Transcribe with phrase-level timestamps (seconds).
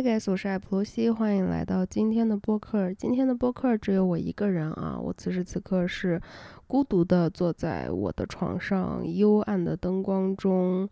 [0.00, 2.90] Hi guys，我是艾普罗西，欢迎来到今天的播客。
[2.94, 6.18] 今天的播客只有我一个人啊，我此时此刻是
[6.66, 10.88] 孤独的坐在我的床上，幽暗的灯光中，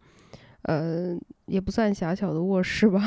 [0.60, 1.16] 呃，
[1.46, 3.00] 也不算狭小的卧室吧。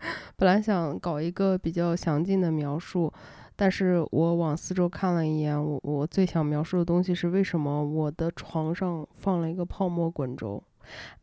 [0.36, 3.10] 本来想搞一个比较详尽的描述，
[3.56, 10.62] 但是我往四周看了一眼，我我最想描述的东西是为什么我的床上放了一个泡沫滚轴。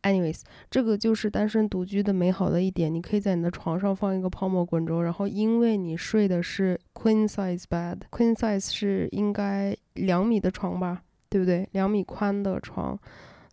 [0.01, 11.67] Anyways，这个就是单身独居的美好的一点，你可以在你的床上放一个泡沫滚轴，然后因为你睡的是 queen size bed，queen size 是应该两米的床吧，对不对？
[11.71, 12.97] 两米宽的床，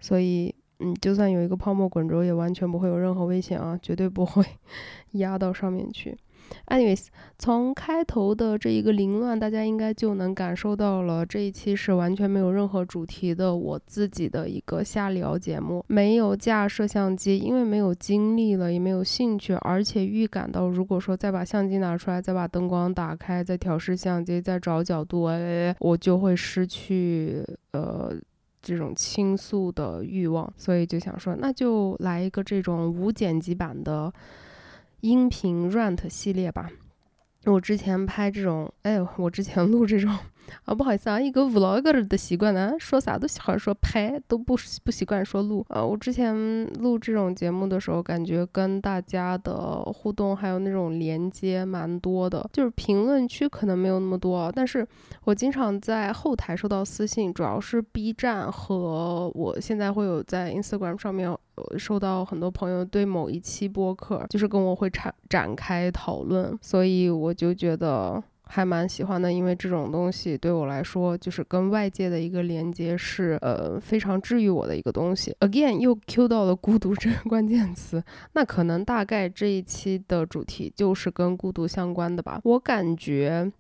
[0.01, 4.45] 所以嗯，就算有一个泡沫滚轴，也完全不会有任何危险啊，绝对不会
[5.13, 6.17] 压到上面去。
[6.67, 7.07] Anyways，
[7.39, 11.25] 从开头的这一个凌乱，大家应该就能感受到了。
[11.27, 28.13] 这一期是完全没有任何主题的，我自己的一个瞎聊节目，没有架摄像机，因为没有精力了，也没有兴趣，而且预感到，如果说再把相机拿出来，再把灯光打开，再调试相机，再找角度，哎，我就会失去呃
[28.63, 34.13] 这种倾诉的欲望，所以就想说，那就来一个这种无剪辑版的。
[35.01, 36.71] 音频 rant 系列吧，
[37.47, 40.19] 我之前拍这种，哎，我之前录这种。
[40.65, 45.65] 啊，不好意思啊，一个 vlog 的习惯呢，说啥都喜欢说拍，都不不习惯说录。
[45.69, 46.35] 啊，我之前
[46.81, 54.87] 录这种节目的时候，感觉跟大家的互动还有那种连接蛮多的，就是评论区可能没有那么多，但是
[55.25, 61.37] 我经常在后台收到私信，主要是 B 站和我现在会有在 Instagram 上面
[61.77, 68.23] 收到很多朋友对某一期播客，就是跟我会展展开讨论，所以我就觉得。
[68.53, 75.33] 还蛮喜欢的，因为这种东西对我来说，就是跟外界的一个连接是呃非常治愈我的一个东西。
[75.39, 82.41] Again，又 Q 到了孤独这个关键词，那可能大概这一期的主题就是跟孤独相关的吧。
[82.43, 83.53] 我感觉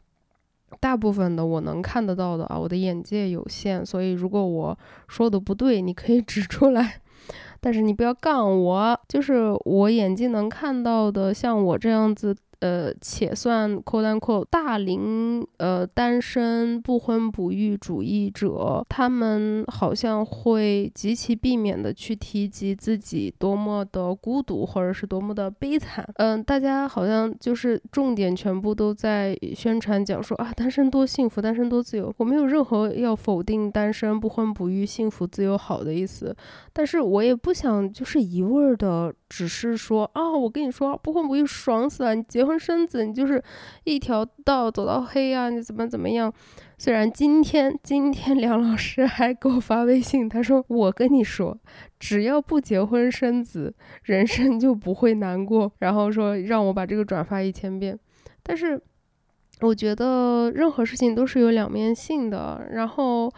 [0.80, 7.00] 大部分的我能看得到的啊，我的眼界有限，所以如果我说的不对，你可以指出来，
[7.60, 9.00] 但是你不要杠我。
[9.06, 12.36] 就是我眼睛能看到的，像我这样子。
[12.60, 26.06] 呃，且算扣单扣大龄呃单身不婚不育主义者，他们好像会极其避免的去提及自己多么的孤独或者是多么的悲惨。
[26.16, 32.12] 嗯，大家好像就是重点全部都在宣传讲说啊，单身多幸福，单身多自由。
[32.19, 36.37] 我没有任何要否定单身不婚不育幸福自由好的意思，
[36.75, 42.50] 但是我也不想就是一味儿的只是说啊，我跟你说不婚不育爽死了，你结婚。
[42.50, 43.41] 婚生子，你就是
[43.84, 45.49] 一条道走到黑啊！
[45.50, 46.33] 你怎么怎么样？
[46.77, 51.56] 虽然今天今天梁老师还给我发微信，他说我跟你说，
[52.00, 53.72] 只要不结婚生子，
[54.03, 55.71] 人生就不会难过。
[55.78, 57.97] 然后说让我把这个转发一千遍。
[58.43, 58.83] 但是
[59.60, 62.66] 我觉得任何事情都是有两面性的。
[62.72, 63.31] 然后，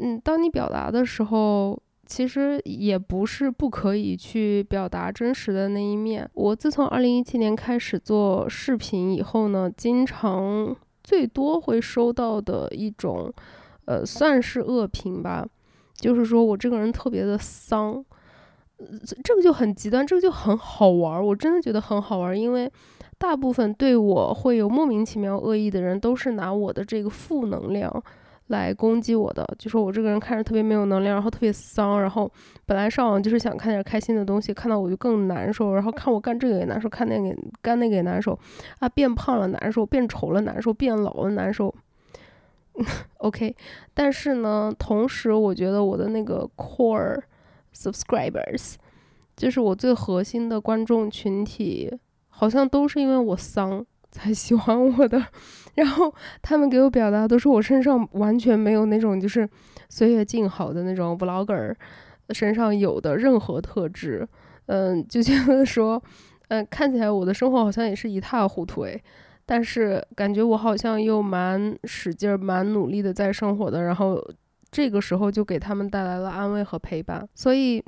[0.00, 1.78] 嗯，当你表达的时候。
[2.06, 6.28] 其实也不是不可以去表达真实的那一面。
[6.34, 13.32] 我自从二零一七年开始做视频以后呢，经常最多会收到的一种，
[13.84, 15.46] 呃，算是恶评吧，
[15.94, 18.04] 就是说我这个人特别的丧，
[19.22, 22.70] 这个就很极端，这个就很好玩，我真的觉得很好玩，因为
[23.18, 28.02] 大部分对我会有莫名其妙恶意的人，都是拿我的这个负能量。
[28.48, 32.30] 来攻击我的，就说我这个人看着特别没有能量，然后特别丧，然后
[32.66, 38.38] 本来上网就是想看点开心的东西，看到我就更难受，然后看我干这个也难受，看那个干那个也难受，
[38.80, 41.74] 啊，变胖了难受，变丑了难受，变老了难受。
[43.18, 43.56] OK，
[43.94, 47.22] 但是呢，同时我觉得我的那个 core
[47.74, 48.74] subscribers，
[49.36, 53.86] 就是我最核心的观众群体，好像都是因为我丧。
[54.14, 55.20] 才喜欢我的，
[55.74, 59.48] 然后他们给我表达都是我身上完全没有那种就是
[59.88, 61.74] 岁月静好的那种 vlogger
[62.30, 64.26] 身上有的任何特质，
[64.66, 66.00] 嗯，就觉得说，
[66.46, 69.02] 嗯，看起来我的生活好像也是一塌糊涂诶，
[69.44, 74.24] 但是感觉我好像又蛮使劲、蛮努力的在生活的，然后
[74.70, 77.82] 这个时候就给他们带来了安慰和陪伴，所以。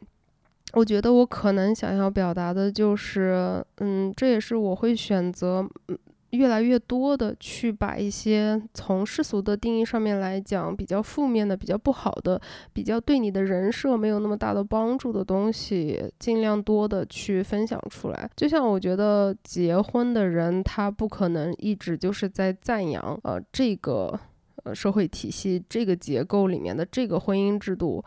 [0.73, 5.97] 我觉得我可能想要表达的就是，嗯，这也是我会选择，嗯，
[6.31, 12.41] 越来越多的去把一些从世俗的定义上面来讲比较负面的、比较不好的、
[12.73, 18.31] 比较对你的人设没有那么大的帮助的东西，尽量多的去分享出来。
[18.37, 24.19] 就像我觉得结婚的人，他不可能一直就是在赞扬，呃，这个，
[24.65, 28.05] 呃，社会体系这个结构里面的这个婚姻制度。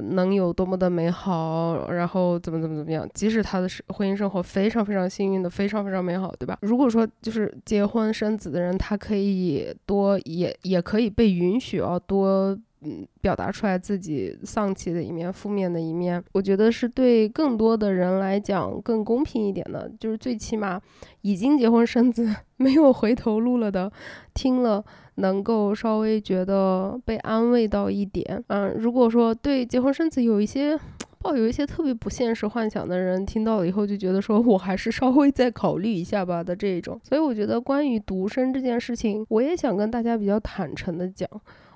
[0.00, 3.08] 能有多么的美好，然后怎么怎么怎么样。
[3.14, 6.58] 即使他的婚姻生活非常非常幸运的，非常非常美好，对吧？
[6.62, 12.58] 如果说就是结婚生子的人，他可以多也也可以被允许啊多。
[12.82, 19.90] 嗯，表达出来自己丧气的一面、负面的一面，我觉得是对更多的人来讲更公平一点的。
[19.98, 20.80] 就是最起码
[21.22, 23.90] 已经结婚生子、 没有回头路了的，
[24.32, 24.84] 听了
[25.16, 28.42] 能够稍微觉得被安慰到一点。
[28.46, 30.78] 嗯，如果说对结婚生子有一些
[31.20, 37.00] 抱有一些特别不现实幻想的人，听到了以后就觉得说我还是稍微再考虑一下吧的这一种。
[37.02, 41.28] 所以我觉得关于独生这件事情，我也想跟大家比较坦诚的讲。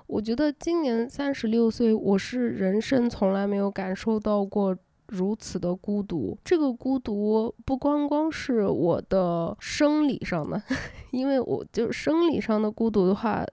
[0.07, 4.75] 我觉得今年三十六岁，我是人生从来没有感受到过
[5.07, 6.37] 如此的孤独。
[6.43, 10.61] 这个孤独不光光是我的生理上的，
[11.11, 13.45] 因为我就生理上的孤独的话，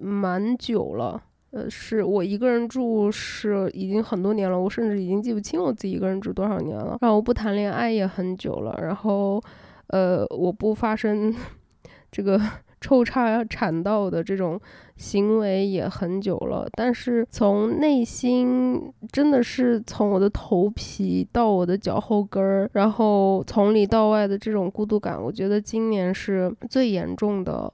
[0.00, 1.22] 蛮久了。
[1.52, 6.96] 呃，是我一个人住是已经很多年了，我甚至已经记不清我自己一个人住多少年了。
[7.00, 9.40] 然后我不谈恋爱也很久了，然后，
[9.88, 11.34] 呃，我不发生
[12.10, 12.40] 这个。
[12.80, 14.58] 抽插产道的这种
[14.96, 27.72] 行为也很久了，但是从内心真的是从我的头皮到我的脚后跟儿，然后从里到外的这种孤独感，我觉得今年是最严重的，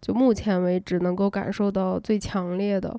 [0.00, 2.98] 就目前为止能够感受到最强烈的。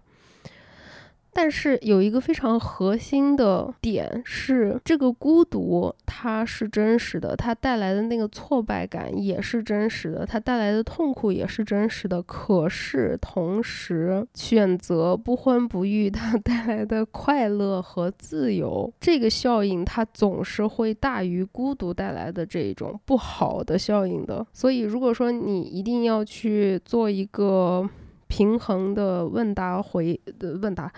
[1.37, 12.23] 但是有一个非常核心的点是，这个孤独它是真实的，它带来的那个挫败感也是真实的，它带来的痛苦也是真实的。
[12.23, 24.47] 可是同时，选择不婚不育，它带来的快乐和自由，这个效应它总是会大于孤独带来的这种不好的效应的。
[24.53, 27.85] 所以，如果说你一定要去做一个
[28.27, 30.89] 平衡的问答回的问答。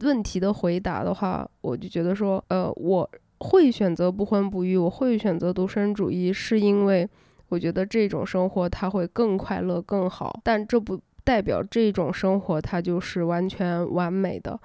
[0.00, 7.08] 问题的回答的话，我就觉得说，呃，我会选择不婚不育，我会选择独身主义，是因为
[7.48, 10.40] 我觉得这种生活它会更快乐、更好。
[10.42, 14.58] 但这不代表这种生活它就是完全完美的。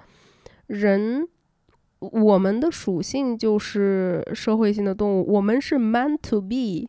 [0.66, 1.26] 人，
[1.98, 6.88] 我们的属性就是社会性的动物，我们是 meant to be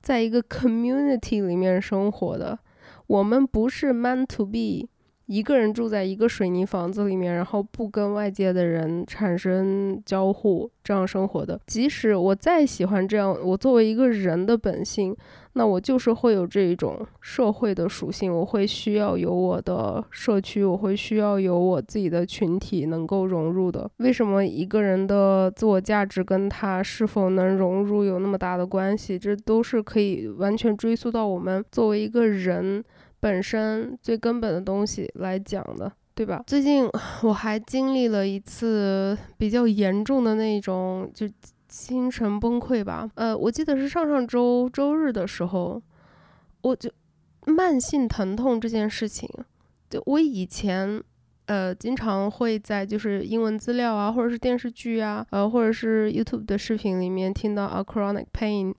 [0.00, 2.58] 在一个 community 里面生活的，
[3.06, 4.88] 我们不是 meant to be。
[5.26, 11.60] 一个人住在一个水泥房子里面，然后不跟外界的人产生交互，这样生活的。
[11.66, 15.16] 即使我再喜欢这样，我作为一个人的本性，
[15.54, 23.90] 那我就是会有这一种社会的属性，我会需要有我的社区，我会需要有我自己的群体能够融入的。
[23.96, 29.18] 为什么一个人的自我价值跟他是否能融入有那么大的关系？
[29.18, 32.84] 这都是可以完全追溯到我们作为一个人。
[33.20, 36.42] 本身最根本的东西来讲的，对吧？
[36.46, 36.88] 最近
[37.22, 41.26] 我还经历了一次比较严重的那种，就
[41.66, 43.10] 精神崩溃吧。
[43.14, 45.82] 呃，我记得是上上周周日的时候，
[46.60, 46.90] 我就
[47.46, 49.28] 慢性疼痛这件事情，
[49.90, 51.02] 就我以前
[51.46, 58.74] 呃经常会在就是英文资料啊，或者是电视剧啊，呃，或者是 YouTube 的视频里面听到 a chronic pain，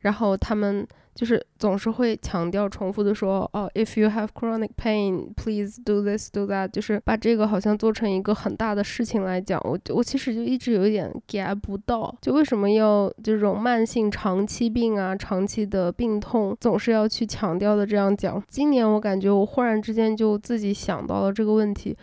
[0.00, 0.86] 然后他们。
[1.14, 9.60] 就是总是会强调、重复的说，哦，if you have chronic pain，please do this do that，就是把这个好像做成一个很大的事情来讲。
[9.64, 18.42] 我我其实就一直有一点 get 不到，就为什么要这种慢性长期病啊、长期的病痛总是要去强调的这样讲。
[18.48, 21.94] 今年我感觉我忽然之间就自己想到了这个问题，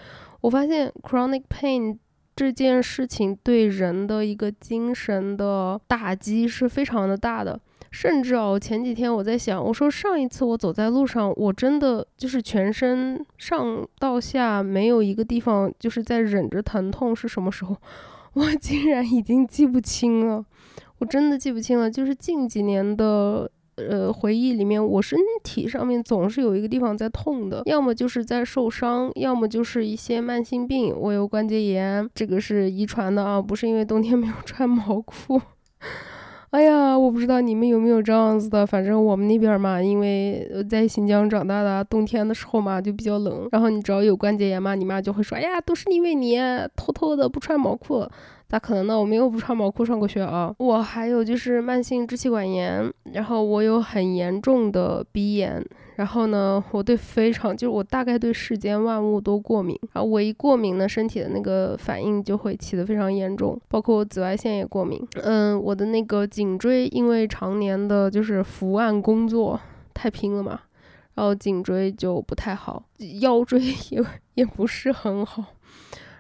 [0.42, 1.98] 我发现 chronic pain
[2.36, 7.60] 这件事情对人的一个精神的打击是非常的大的。
[7.92, 17.76] 甚至哦，前几天我在想，我说上一次我走在路上，我真的就是全身上到下没有一个地方就是在忍着疼痛是什么时候，
[18.34, 20.46] 我竟然已经记不清了，
[21.00, 21.90] 我真的记不清了。
[21.90, 35.42] 就是近几年的呃回忆里面，我身体上面总是有一个地方在痛的，要么就是在受伤，要么就是一些慢性病，我有关节炎，这个是遗传的啊，不是因为冬天没有穿毛裤。
[36.52, 46.40] 哎呀，我不知道你们有没有这样子的，反正我们那边嘛，因为在新疆长大的，冬天的时候嘛就比较冷，然后你只要有关节炎嘛，你妈就会说，哎呀，都是因为你
[46.76, 48.04] 偷偷的不穿毛裤。
[48.50, 49.00] 咋可能呢？
[49.00, 50.52] 我没有不穿毛裤上过学啊！
[50.58, 55.64] 我还有就是慢性支气管炎，然后我有很严重的鼻炎，
[55.98, 65.00] 然后呢，我对非常就是我大概对世间万物都过敏，然后我一过敏呢，身体的那个反应就会起得非常严重，包括我紫外线也过敏。
[65.22, 69.60] 嗯，我的那个颈椎因为常年的就是伏案工作
[69.94, 70.60] 太拼了嘛，
[71.14, 72.84] 然后颈椎就不太好，
[73.22, 74.04] 腰椎 也
[74.34, 75.46] 也不是很好。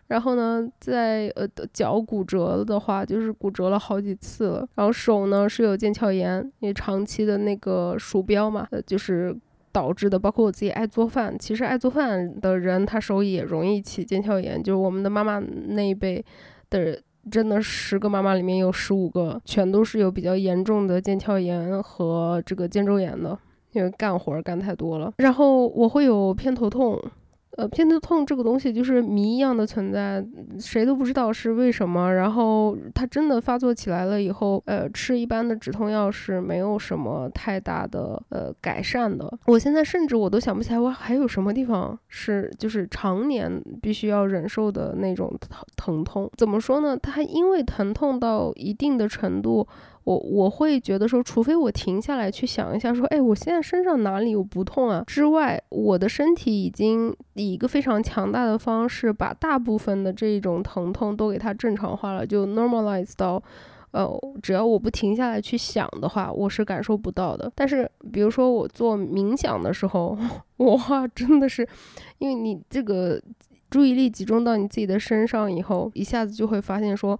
[0.10, 4.68] 然后呢，在呃脚骨折的话，就是骨折了好几次了。
[4.76, 9.36] 然后手呢是有腱鞘炎，因为长期的那个鼠标嘛，呃，就是
[9.72, 10.18] 导致的。
[10.18, 14.62] 包括我自己爱做饭，其实爱做饭的人他手也容易起腱鞘炎。
[14.62, 16.26] 就是我们的妈妈那一辈
[16.72, 17.00] 的人，
[17.30, 23.38] 真的十个妈妈里面有十五个全都是有比较严重的腱鞘炎和这个肩周炎的，
[23.74, 25.14] 因为干活干太多了。
[25.18, 27.00] 然后我会有偏头痛。
[27.60, 30.26] 呃，偏头痛这个东西就是谜一样的存在，
[30.58, 32.14] 谁都不知道是为什么。
[32.14, 39.30] 然后它真的发作起来了以后，呃，吃一般的止痛药是没有什么太大的呃改善的。
[39.48, 46.32] 我现在甚至我都想不起来我还有什么地方是就是常年必须要忍受的那种疼疼痛。
[46.38, 46.96] 怎么说呢？
[46.96, 49.68] 它因为疼痛到一定的程度。
[50.06, 55.04] 我我会觉得说，除非我停下来去想一下，说，哎，我现在身上哪里有不痛啊？
[55.06, 63.44] 之外，我的身体已经以一个非常强大的方式，把大部分的这种疼痛都给它正常化了，就 normalize 到，
[63.92, 64.10] 呃，
[64.42, 67.52] 只要我不停下来去想的话，我是感受不到的。
[67.54, 70.18] 但是，比如说我做冥想的时候，
[70.58, 71.68] 哇，真的是，
[72.18, 73.22] 因为你这个
[73.70, 77.20] 注意力集中到你自己的身上以后，一下子就会发现说。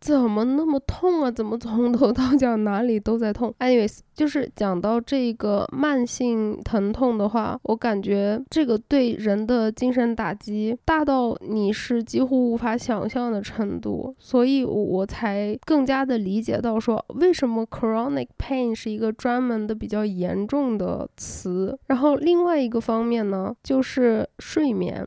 [0.00, 1.30] 怎么那么痛啊？
[1.30, 21.78] 怎么从头到脚哪里都在痛？anyways，就是讲到这个慢性疼痛的话，我感觉这个对人的精神打击大到你是几乎无法想象的程度，所以我才更加的理解到说为什么 chronic pain 是一个专门的比较严重的词。
[21.88, 25.06] 然后另外一个方面呢，就是睡眠。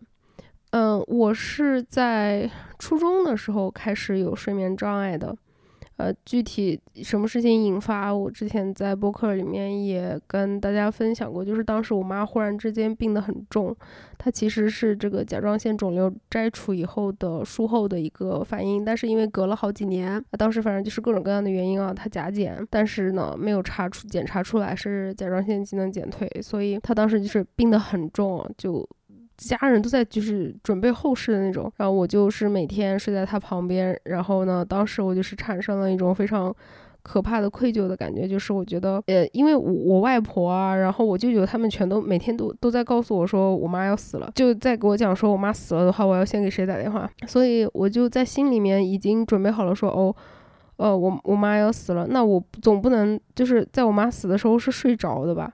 [0.73, 2.49] 嗯，我是在
[2.79, 5.37] 初中的时候开始有睡眠障碍的，
[5.97, 13.75] 呃，具体什么事情引发，我之前在播客里面也跟大家分享过，就是当时我妈忽然之间病得很重，
[14.17, 28.83] 她其实是这个甲状腺肿瘤摘除以后的术后的一个反应，但是因为隔了好几年，当时反正就是各种各样的原因啊，她甲减，但是呢没有查出检查出来是甲状腺机能减退，所以她当时就是病得很重，就。
[29.43, 36.53] 家人都在就是准备后事的那种，然后我就是每天睡在他旁边，然后呢，当时我就是产生了一种非常
[37.01, 50.15] 可怕的愧疚的感觉，就是我觉得，呃，因为我我外婆啊，然后我舅舅他们全都每天都都在告诉我说我妈要死了，就在给我讲说我妈死了的话，我要先给谁打电话，所以我就在心里面已经准备好了说，哦，
[50.77, 55.51] 呃，我我妈要死了，那我总不能就是在我妈死的时候是睡着的吧。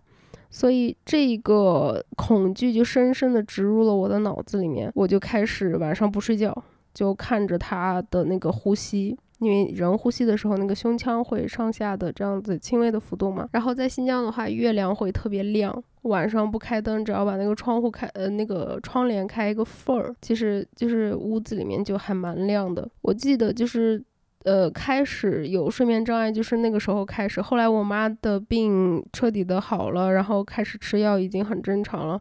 [0.49, 6.63] 所以这个恐惧就深深的植入了我的脑子里面，我就开始晚上不睡觉，
[6.93, 13.47] 就看着他的那个呼吸，因为人呼吸的时候，那个胸腔会上下的这样子轻微的浮动嘛。
[13.51, 22.89] 然后在新疆的话，月亮会特别亮，晚上不开灯，只要把那个窗户开，呃，那个窗帘开一个缝儿，其实就是屋子里面就还蛮亮的。
[23.01, 24.03] 我记得就是。
[24.45, 27.41] 呃，开始有睡眠障碍就是那个时候开始。
[27.41, 32.19] 后来我妈的病彻底的好了，然后开始吃药，已经很正常了。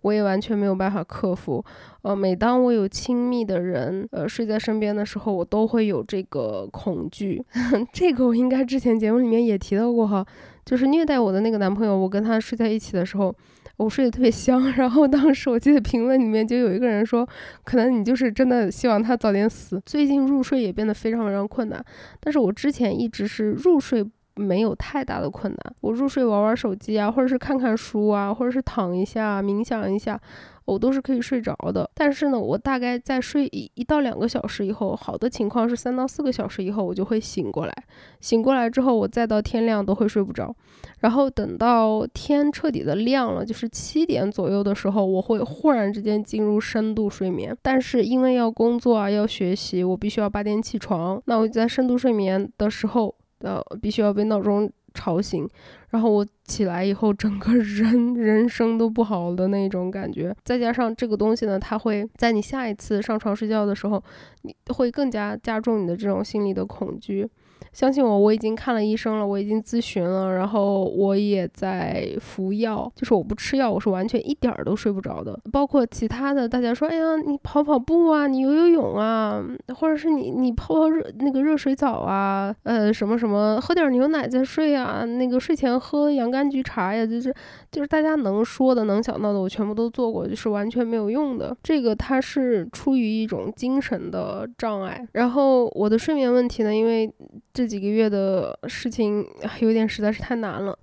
[0.00, 1.62] 我也完全没有办法克服。
[2.02, 7.44] 呃，每当我有亲密的人呃睡在身边的时候，我都会有这个恐惧。
[7.92, 10.24] 这个我应该之前节目里面也提到过哈，
[10.64, 13.34] 就是虐待我的那个男朋友，我跟他睡在一起的时候。
[13.78, 17.26] 我睡得特别香， 然后当时我记得评论里面就有一个人说，
[17.64, 19.80] 可能你就是真的希望他早点死。
[19.86, 21.82] 最近入睡也变得非常非常困难，
[22.20, 24.04] 但是我之前一直是入睡
[24.38, 30.18] 没有太大的困难，我入睡玩玩手机啊，或者是看看书啊，或者是躺一下冥想一下。
[30.64, 37.72] 我都是可以睡着的，但是呢，我大概在睡一一到两个小时以后，好的情况是三到四个小时以后，我就会醒过来。
[38.20, 40.54] 醒过来之后，我再到天亮都会睡不着。
[40.98, 47.56] 然后等到天彻底的亮了，就是七点左右的时候，我会忽然之间进入深度睡眠。
[47.62, 51.18] 但是因为要工作啊，要学习，我必须要八点起床。
[51.24, 54.70] 那我在深度睡眠的时候，呃，必须要被闹钟。
[54.94, 55.48] 吵醒，
[55.90, 60.34] 然后我起来以后，整个人 人生都不好的那种感觉。
[60.42, 64.02] 再加上这个东西呢，它会在你下一次上床睡觉的时候，
[64.42, 67.28] 你会更加加重你的这种心理的恐惧。
[67.72, 72.90] 相信我，我已经看了医生了，我已经咨询了，然后我也在服药。
[72.96, 75.38] 就是我不吃药，我是完全一点儿都睡不着的。
[75.52, 79.42] 包括其他的，大家说，哎呀，你跑跑步啊，你游游泳啊，
[79.76, 87.32] 或者是你你泡泡热那个热水澡啊，呃，什么什么，喝点牛奶再睡啊，那个睡前喝洋甘菊茶呀，就是
[87.70, 91.56] 就是大家能说的、能想到的，我全部都做过，就是完全没有用的。
[91.62, 95.06] 这个它是出于一种精神的障碍。
[95.12, 97.12] 然后我的睡眠问题呢，因为
[97.52, 97.68] 这。
[97.68, 99.26] 几个月的事情
[99.60, 100.78] 有点实在是太难了，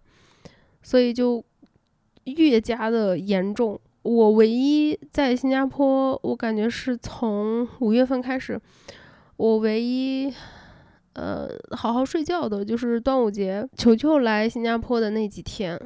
[0.84, 1.44] 所以就
[2.26, 3.80] 越加的严重。
[4.04, 8.62] 我唯一在新加坡，我感觉是从五月份开始，
[9.38, 10.32] 我唯一
[11.14, 15.80] 呃好好睡觉的就是端午节，球球来新加坡的那几天。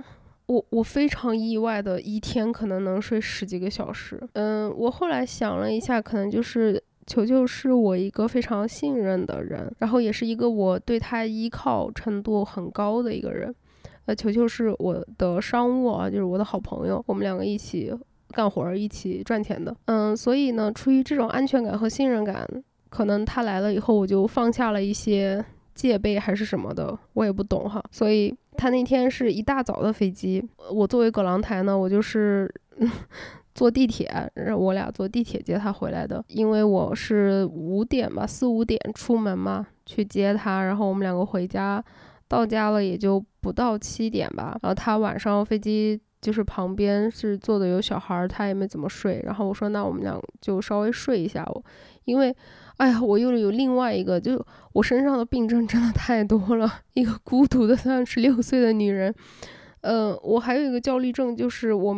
[0.48, 13.54] 我我非常意外的一天可能能睡十几个小时，嗯，我后来想了一下，可能就是球球是我一个非常信任的人，然后也是一个我对他依靠程度很高的一个人，
[14.06, 17.92] 呃，球球是我的商务啊，就是我的好朋友，我们两个一起
[18.30, 22.48] 干活儿，一起赚钱的，嗯，所以呢，出于这种安全感和信任感，
[22.90, 28.34] 可能他来了以后，我就放下了一些戒备还是什么的，我也不懂哈，所以。
[28.58, 32.54] 他那天是一大早的飞机，我作为葛朗台呢，我就是
[33.60, 36.24] 坐地铁，让我俩坐地铁接他回来的。
[36.30, 41.84] 因为我是五点吧，四五点出门嘛，去接他，然后我们两个回家，
[42.30, 44.58] 到家了也就不到七点吧。
[44.62, 49.22] 然后他晚上飞机就是旁边是坐的有小孩，他也没怎么睡。
[49.26, 51.62] 然后我说那我们俩就稍微睡一下，我
[52.06, 52.34] 因为。
[52.80, 56.76] 哎呀，我又有另外一个，就我身上的病症真的太多了。
[56.94, 59.14] 一个孤独的三十六岁的女人，
[59.82, 61.94] 呃，我还有一个焦虑症，就是我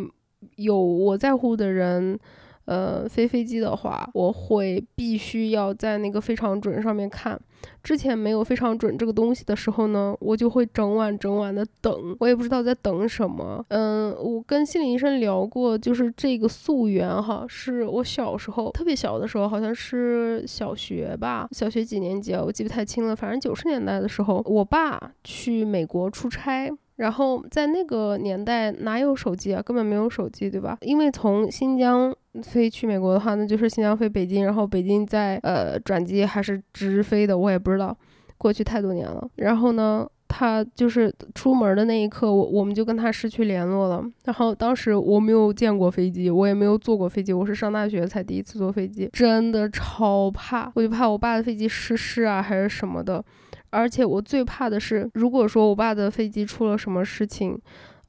[0.56, 2.20] 有我在乎的人。
[2.66, 7.38] 呃，飞飞机的话，我会必须要在那个非常准上面看。
[7.84, 13.66] 之前没有非常准这个东西的时候呢，我就会整晚整晚的等，我也不知道在等什么。
[13.70, 23.16] 嗯，我跟心理医生聊过，就是这个溯源哈，是我小时候特别小的时候，好像是小学吧，小学几年级啊，我记不太清了。
[23.16, 26.72] 反正九十年代的时候，我爸去美国出差。
[27.02, 29.60] 然后在那个年代哪有手机啊？
[29.60, 30.78] 根本没有手机，对吧？
[30.82, 37.98] 因为从新疆飞去美国的话，那就是新疆飞北京，然后北京再呃转机还是直飞的，我也不知道。
[38.38, 39.28] 过去太多年了。
[39.38, 44.04] 然后呢，他就是出门的那一刻，我我们就跟他失去联络了。
[44.26, 53.24] 然后当时我没有见过飞机，我也没有坐过飞机，我是上大学才第一次坐飞机，真的超怕，我就怕我爸的飞机失事啊，还是什么的。
[53.72, 57.60] 而且我最怕的是，如果说我爸的飞机出了什么事情，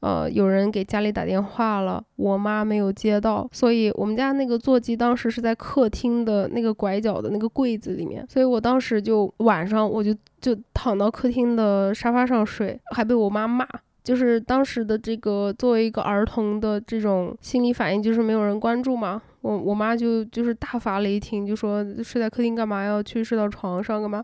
[0.00, 13.66] 呃，有人给家里打电话了，我妈没有接到，所以我们家那个座机当时是在客厅的那个拐角的那个柜子里面，所以我当时就晚上我就就躺到客厅的沙发上睡，还被我妈骂。
[14.02, 19.22] 就是当时的这个作为一个儿童的这种心理反应，就是没有人关注嘛。
[19.42, 24.20] 我我妈就就是大发雷霆，就说睡在客厅干嘛要去睡到床上干嘛？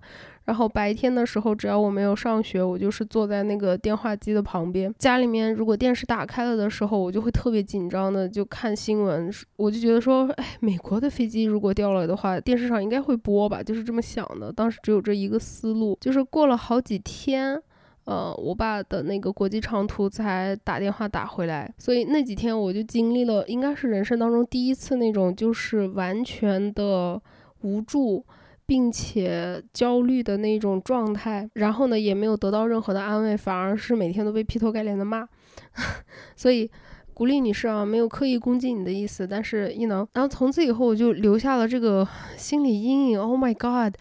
[0.49, 4.91] 然后白天的时候，只要我没有上学，我就是坐在那个电话机的旁边。
[4.99, 9.31] 家里面如果电视打开了的时候，我就会特别紧张的就看新闻。
[9.57, 14.51] 我就觉得说，哎，美国的飞机如果掉了的话，电视上应该会播吧，就是这么想的。
[14.51, 15.99] 当时只有这一个思路。
[16.01, 17.63] 就是过了好几天。
[18.05, 27.21] 呃，我爸的那个国际长途才打电话打回来，所以那几天我就经历了，应该是人生当中第一次那种就是完全的
[27.61, 28.25] 无助，
[28.69, 31.51] 并且焦虑的那种状态。
[31.55, 35.27] 然后呢，也没有得到任何的安慰，反而是每天都被劈头盖脸的骂。
[36.37, 36.71] 所以，
[37.15, 43.21] 鼓励女士啊，没有刻意攻击你的意思，但是一能，然后从此以后我就留下了这个心理阴影。
[43.21, 43.99] Oh my god，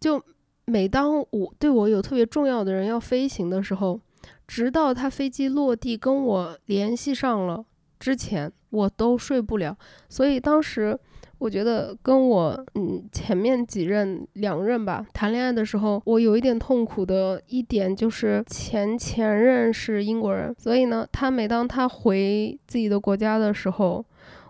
[0.00, 0.22] 就。
[0.70, 3.98] 每当我对我有特别重要的人要飞行的时候，
[4.46, 7.64] 直到他飞机落地跟我联系上了
[7.98, 9.74] 之前，我都睡不了。
[10.10, 11.00] 所以当时
[11.38, 24.04] 我觉得跟我嗯前面几任两任吧谈恋爱的时候，我有一点痛苦的一点就是前前任是英国人，所以呢，他每当他回自己的国家的时候。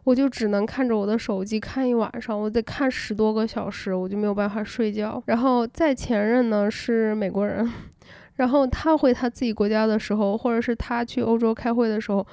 [0.05, 5.22] 我就只能看着我的手机看一晚上，我得看十多个小时，我就没有办法睡觉。
[5.27, 7.70] 然后在前任呢是美国人，
[8.37, 12.27] 然后他回他自己国家的时候，或者是他去欧洲开会的时候，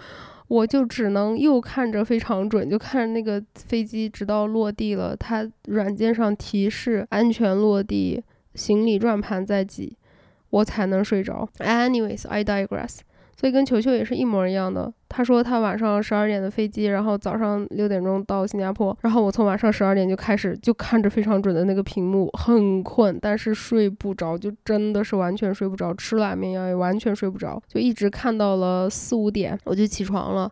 [0.47, 9.97] 我就只能又看着非常准，就看那个飞机直到落地了，它软件上提示安全落地，行李转盘在即，
[10.51, 11.49] 我才能睡着。
[11.57, 12.99] Anyways, I digress.
[13.37, 14.93] 所以跟球球也是一模一样的。
[15.15, 18.95] 他说他晚上十二点的飞机，然后早上六点钟到新加坡。
[18.99, 25.93] 然后我从晚上十二点就开始就看着非常准的那个屏幕，很困，但是睡不着，就真的是完全睡不着。
[25.93, 30.51] 吃了安眠药也完全睡不着，就一直看到了四五点，我就起床了，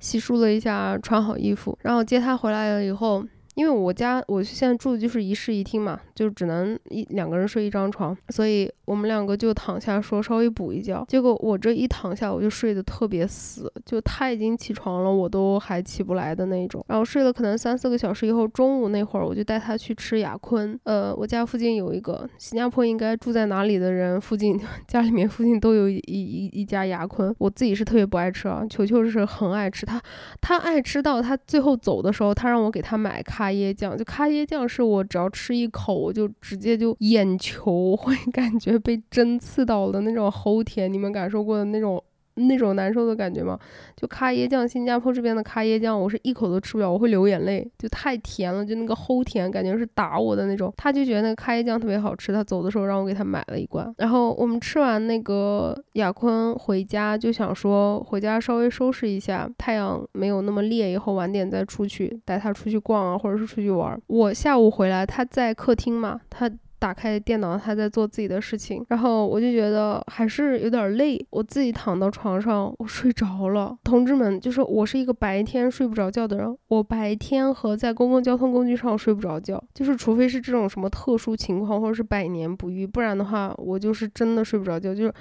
[0.00, 11.04] 洗漱了一下，穿好衣服，然后接他回来了以后，因为我家我现在住的就是一室一厅嘛，就只能一两个人睡一张床，所以我们两个就躺下说稍微补一觉。
[11.08, 16.84] 结果我这一躺下，我就睡得特别死，就他已经起床了，我都还起不来的那种。
[16.88, 20.78] 然后睡了可能三四个小时以后，中午那会儿我就带他去吃雅坤。
[20.84, 27.34] 呃，我家附近有一个新加坡，应该住在哪里的人附近 家里面附近都有一一一家雅坤。
[27.38, 30.00] 我自己是特别不爱吃啊，球球是很爱吃，他
[30.40, 42.02] 他爱吃到他最后走的时候，他让我给他买咖咖椰酱，就咖椰酱是我只要吃一口，我就直接就眼球会 感觉被针刺到的那种齁甜，你们感受过的那种。
[42.36, 43.58] 那种难受的感觉吗？
[43.96, 50.72] 就咖椰酱，新加坡这边的咖椰酱，我是一口都吃不了，我会流眼泪，就太甜了，就那个齁甜，感觉是打我的那种。
[50.76, 53.92] 他就觉得那个咖椰酱特别好吃，他走的时候让我给他买了一罐。
[53.98, 64.00] 然后我们吃完那个雅坤回家，就想说回家稍微收拾一下，太阳没有那么烈，以后晚点再出去带他出去逛啊，或者是出去玩。
[64.08, 66.50] 我下午回来，他在客厅嘛，他。
[66.78, 73.76] 打开电脑，他在做自己的事情，然后我就觉得还是有点累，我自己躺到床上，我睡着了。
[73.82, 85.12] 同志们，就是我是一个白天睡不着觉的人，我白天和在公共交通工具上睡不着觉，就是除非是这种什么特殊情况，或者是百年不遇，不然的话，我就是真的睡不着觉，就是。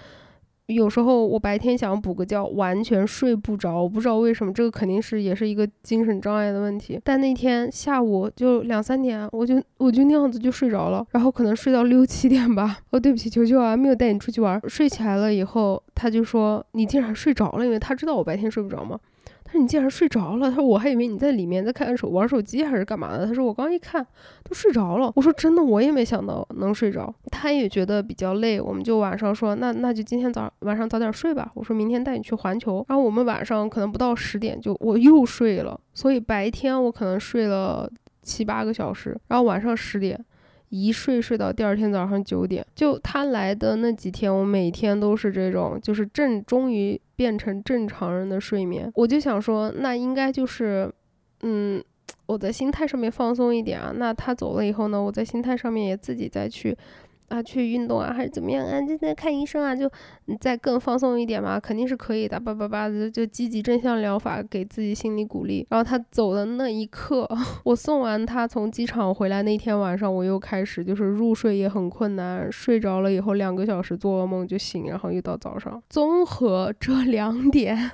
[0.74, 7.00] 有时候我白天想补个觉，完全睡不着，我不知道为什么，这个肯定是也是一个精神障碍的问题。
[7.04, 12.80] 但那天下午就两三点，我就我就那样子就睡着了，然后可能睡到六七点吧。
[12.92, 14.60] 哦，对不起，球球啊，没有带你出去玩。
[14.68, 19.00] 睡起来了以后，他就说你竟然睡着了，因为他知道我白天睡不着嘛。
[19.54, 23.28] 他说你竟然睡着了，他说我还以为你在里面在看手玩手机还是干嘛的。
[23.28, 24.04] 他说我刚一看
[24.44, 25.14] 都睡着了。
[25.16, 27.14] 我说真的，我也没想到能睡着。
[27.32, 31.52] 他也觉得比较累，我们就晚上说那那就今天早晚上早点睡吧。
[31.54, 32.84] 我说明天带你去环球。
[32.90, 37.88] 然后我们晚上可能不到十点就我又睡了，所以白天我可能睡了
[38.24, 40.20] 七八个小时，然后晚上十点。
[40.70, 48.92] 一睡睡到第二天早上九点，就他来的那几天，我每天都是这种，就是正终于变成正常人的睡眠。
[48.96, 50.92] 我就想说，那应该就是，
[51.42, 51.82] 嗯，
[52.26, 53.94] 我在心态上面放松一点啊。
[53.96, 56.78] 那他走了以后呢，我在心态上面也自己再去。
[57.34, 58.80] 啊，去运动啊，还是怎么样啊？
[58.80, 59.90] 就在看医生啊，就
[60.40, 62.40] 再更放松一点嘛，肯定是可以的。
[62.40, 65.66] 叭叭叭的，就积极正向疗法，给自己心理鼓励。
[65.72, 67.28] 然后他走的那一刻，
[67.66, 75.82] 我送完他从机场回来那天晚上，我又开始就是入睡也很困难，睡着了以后两个小时做噩梦就醒，然后又到早上。
[75.90, 77.92] 综合这两点。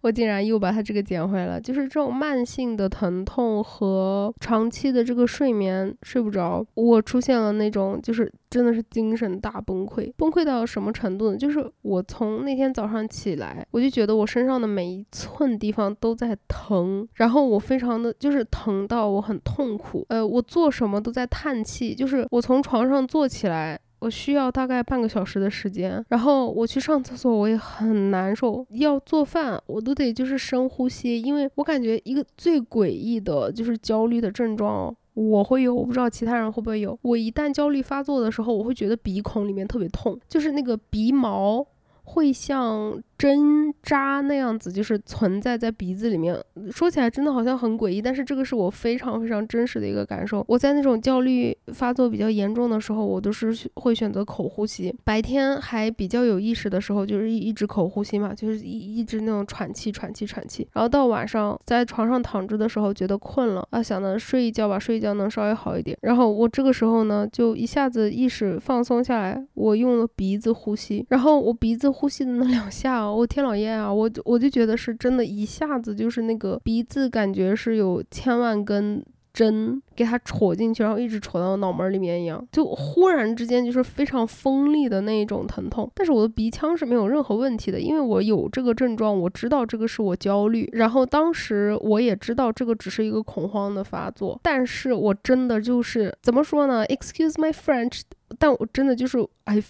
[0.00, 11.36] 我竟然又把它这个捡回来了，就是这种慢性的疼痛和长期的这个睡眠睡不着，我出现了那种就是真的是精神大崩溃，崩溃到什么程度呢？
[11.36, 23.78] 就是我从那天早上起来，我就觉得我身上的每一寸地方都在疼，然后我非常的就是疼到我很痛苦，呃，我做什么都在叹气，就是我从床上坐起来。
[23.98, 28.66] 我需要大概半个小时的时间，然后我去上厕所，我也很难受。
[28.70, 36.98] 要做饭，我都得就是深呼吸，因为我感觉一个最诡异的就是焦虑的症状，我会有，我不知道其他人会不会有。
[37.02, 41.66] 我一旦焦虑发作的时候，我会觉得鼻孔里面特别痛，就是那个鼻毛。
[42.10, 46.38] 会像针扎那样子，就是存在在鼻子里面。
[46.70, 50.44] 说起来真的好像很诡异，但是这个是我非常非常真实的一个感受。
[50.46, 54.94] 我在那种焦虑发作比较严重的时候，我都是会选择口呼吸。
[55.02, 60.68] 白天还比较有意识的时候，就是一一直口呼吸嘛，就是一一直那种喘气、喘气、喘气。
[60.72, 65.98] 然后到晚上在床上躺着的时候，觉得困了啊，想着睡一觉吧，睡一觉能稍微好一点。
[66.02, 71.88] 然后我这个时候呢，就一下子意识放松下来，我用了鼻子呼吸，然后我鼻子。
[71.88, 85.88] 呼吸的那两下，我天老爷啊，我我就觉得是真的，一下子就是那个鼻子感觉是有千万根针给它戳进去，然后一直戳到脑门里面一样，就忽然之间就是非常锋利的那一种疼痛。
[85.94, 98.00] 但是我的鼻腔是没有任何问题的，因为我有这个症状，我知道这个是我焦虑，然后当时我也知道这个只是一个恐慌的发作，但是我真的就是怎么说呢？Excuse my French，
[98.40, 99.62] 但我真的就是 I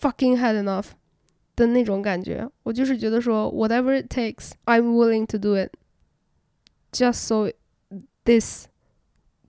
[0.00, 0.90] fucking had enough。
[1.56, 7.50] 的那种感觉，我就是觉得说，whatever it takes，I'm willing to do it，just so
[8.24, 8.66] this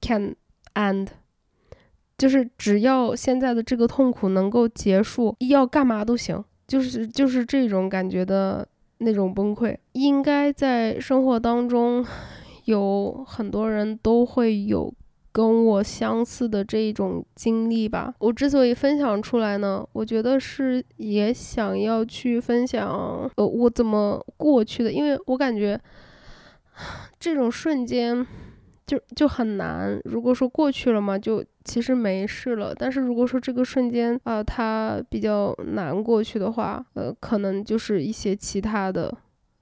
[0.02, 0.36] can
[0.74, 1.10] end。
[2.18, 6.44] 就是只要现在的这个痛苦能够结束，要干嘛都行。
[6.66, 8.68] 就是就是这种感觉的
[9.00, 12.06] 那种崩溃，应该在生活当中
[12.66, 14.94] 有很多人都会有。
[15.34, 22.88] 跟我相似的这一种经历吧，我之所以分享出来呢，我觉得是也想要去分享，
[23.36, 25.78] 呃，我怎么过去的，因为我感觉
[27.20, 28.26] 这种瞬间
[28.86, 30.00] 就就很难。
[30.06, 32.72] 如果说过去了嘛，就其实没事了。
[32.76, 39.12] 但是如果说这个瞬间啊，它比较难过去的话，呃，可能就是一些其他的，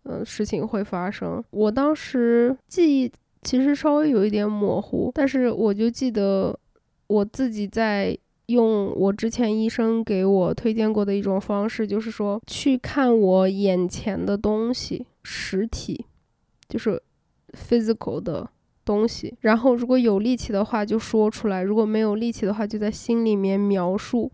[0.04, 1.42] 嗯，事情会发生。
[1.52, 3.10] 我当时记忆
[3.42, 6.58] 其实稍微有一点模糊，但是我就记得
[7.08, 8.18] 我自己在。
[8.48, 16.06] 用我之前医生给我推荐过的一种方式，就是说去看我眼前的东西，实体，
[16.68, 17.02] 就是
[17.54, 18.50] physical 的
[18.84, 19.34] 东西。
[19.40, 24.30] 然后如果有力气的话就说出来，如果没有力气的话就在心里面描述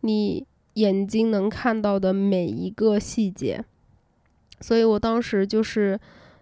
[0.00, 3.64] 你眼睛能看到的每一个细节。
[4.60, 6.00] 所以我当时就是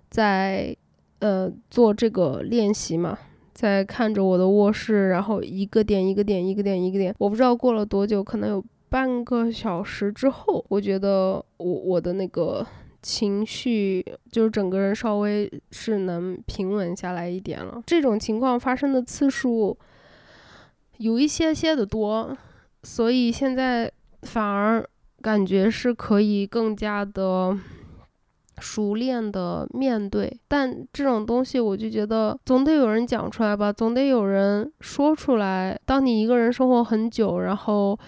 [0.09, 0.75] 在
[1.21, 3.19] 呃做这个练习嘛。
[3.55, 12.65] 在看着我的卧室，然后一个点一个点一个点一个点，我不知道过了多久，可能有半个小时之后，我觉得我我的那个
[13.03, 17.83] 情绪就是整个人稍微是能平稳下来一点了。
[17.85, 19.77] 这种情况发生的次数
[20.99, 22.39] 有一些些的多，
[22.85, 23.91] 所以现在
[24.23, 24.89] 反而
[25.21, 27.59] 感觉是可以更加的。
[28.61, 35.79] 熟练的面对，但这种东西我就觉得总得有人讲出来吧，总得有人说出来。
[35.85, 37.99] 当你一个人生活很久，然后。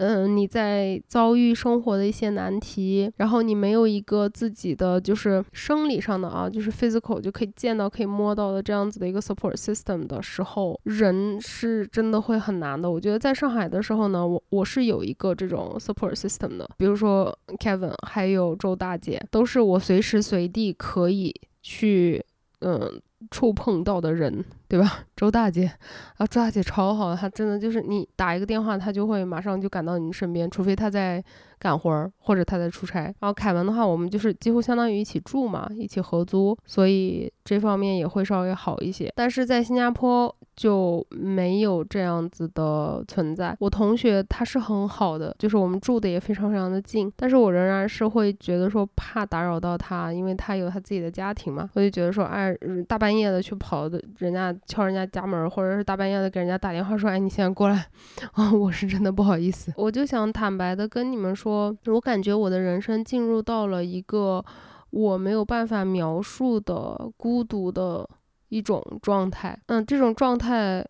[0.00, 12.90] 嗯，你在遭遇生活的一些难题，然后你没有一个自己的就是生理上的啊，就是 physical 就可以见到、可以摸到的这样子的一个 support system 的时候，人是真的会很难的。
[12.90, 22.24] 我觉得在上海的时候呢，我我是有一个这种 support system 的，比如说 Kevin 还有周大姐，都是我随时随地可以去
[22.60, 24.44] 嗯触碰到的人。
[24.68, 25.70] 对吧， 周大姐，
[26.16, 31.22] 啊，周大姐超好，她真的就是你打一个电话，她就会马上就赶到你身边，除非她在
[31.60, 33.02] 干活儿或者他在出差。
[33.02, 39.12] 然后凯文的话，我们就是几乎相当于一起住嘛，一起合租，所以这方面也会稍微好一些。
[39.14, 43.56] 但是在新加坡就没有这样子的存在。
[43.60, 52.56] 我同学他是很好的，就是我们住的也非常非常的近，但是我仍然是会觉得说怕打扰到他，因为他有他自己的家庭嘛，我就觉得说，哎，
[52.88, 54.40] 大半夜的去跑的人家。
[54.66, 57.86] 敲人家家门，或者是大半夜的给人家打电话说：“哎，你现在过来。
[58.32, 59.72] ”啊，我是真的不好意思。
[59.76, 61.49] 我就想坦白的跟你们说，
[61.86, 64.44] 我感觉我的人生进入到了一个
[64.90, 68.08] 我没有办法描述的孤独的
[68.48, 69.58] 一种状态。
[69.66, 70.86] 嗯，这种状态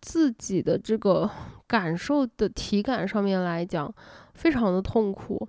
[0.00, 1.30] 自己的这个
[1.66, 3.92] 感受的体感上面来讲，
[4.34, 5.48] 非常的痛苦。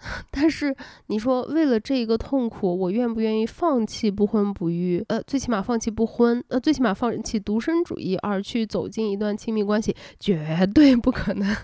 [0.30, 0.72] 但是
[1.08, 5.04] 你说为了这一个痛苦，我愿不愿意放弃不婚不育？
[5.08, 11.56] 呃，最起码放弃不婚，呃，最起码放弃独身主义，而去走进一段亲密关系，绝对不可能。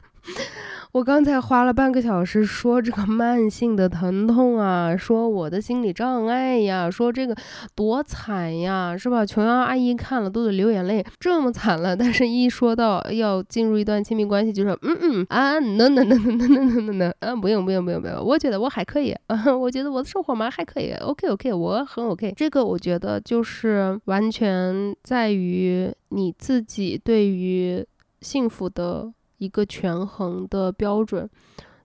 [0.94, 7.34] 我刚才花了半个小时说这个 慢性的疼痛啊，说我的心理障碍呀，说这个
[7.74, 9.26] 多惨呀，是吧？
[9.26, 19.12] 琼瑶阿姨看了都得流眼泪，这么惨了，但是一说到要进入一段亲密关系，就说嗯嗯啊，no no no no no no no no，嗯，不用不用不用不用，我觉得我还可以，
[19.58, 27.84] 我觉得我的生活嘛还可以，OK OK，我很 OK，这个我觉得就是完全在于你自己对于
[28.20, 29.12] 幸福的。
[29.38, 31.28] 一个权衡的标准，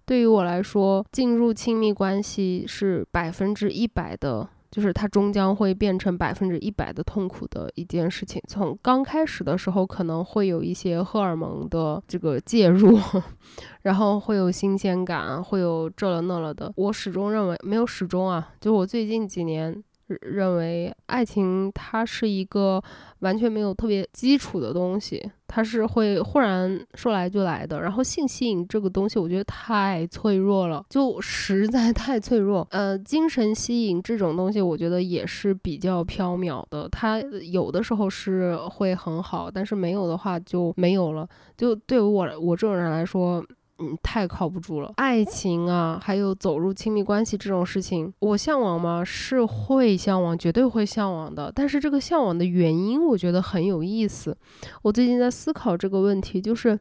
[0.06, 8.42] 对于我来说，进入亲密关系是百分之一百的，就是它终将会变成百分之一百的痛苦的一件事情。
[8.48, 12.98] 从刚开始的时候，可能会有一些荷尔蒙的这个介入，
[13.84, 16.72] 然后会有新鲜感，会有这了那了的。
[16.76, 19.84] 我始终认为，没有始终啊，就我最近几年。
[20.22, 22.82] 认为爱情它是一个
[23.20, 27.82] 完全没有特别基础的东西，它是会忽然说来就来的。
[27.82, 32.68] 然后性吸引这个东西，我觉得太脆弱了，就实在太脆弱。
[32.72, 37.20] 呃，精神吸引这种东西，我觉得也是比较缥缈的，它
[37.52, 41.28] 有的时候是会很好，但是没有的话就没有了。
[41.58, 43.44] 就对于我我这种人来说。
[43.80, 44.92] 嗯，太靠不住了。
[44.98, 49.04] 爱情啊，还有走入亲密关系这种事情，我向往吗？
[49.04, 51.52] 是会向往，绝对会向往的。
[51.56, 54.38] 但是这个向往的原因，我觉得很有意思。
[54.82, 56.78] 我最近在思考这个问题，就是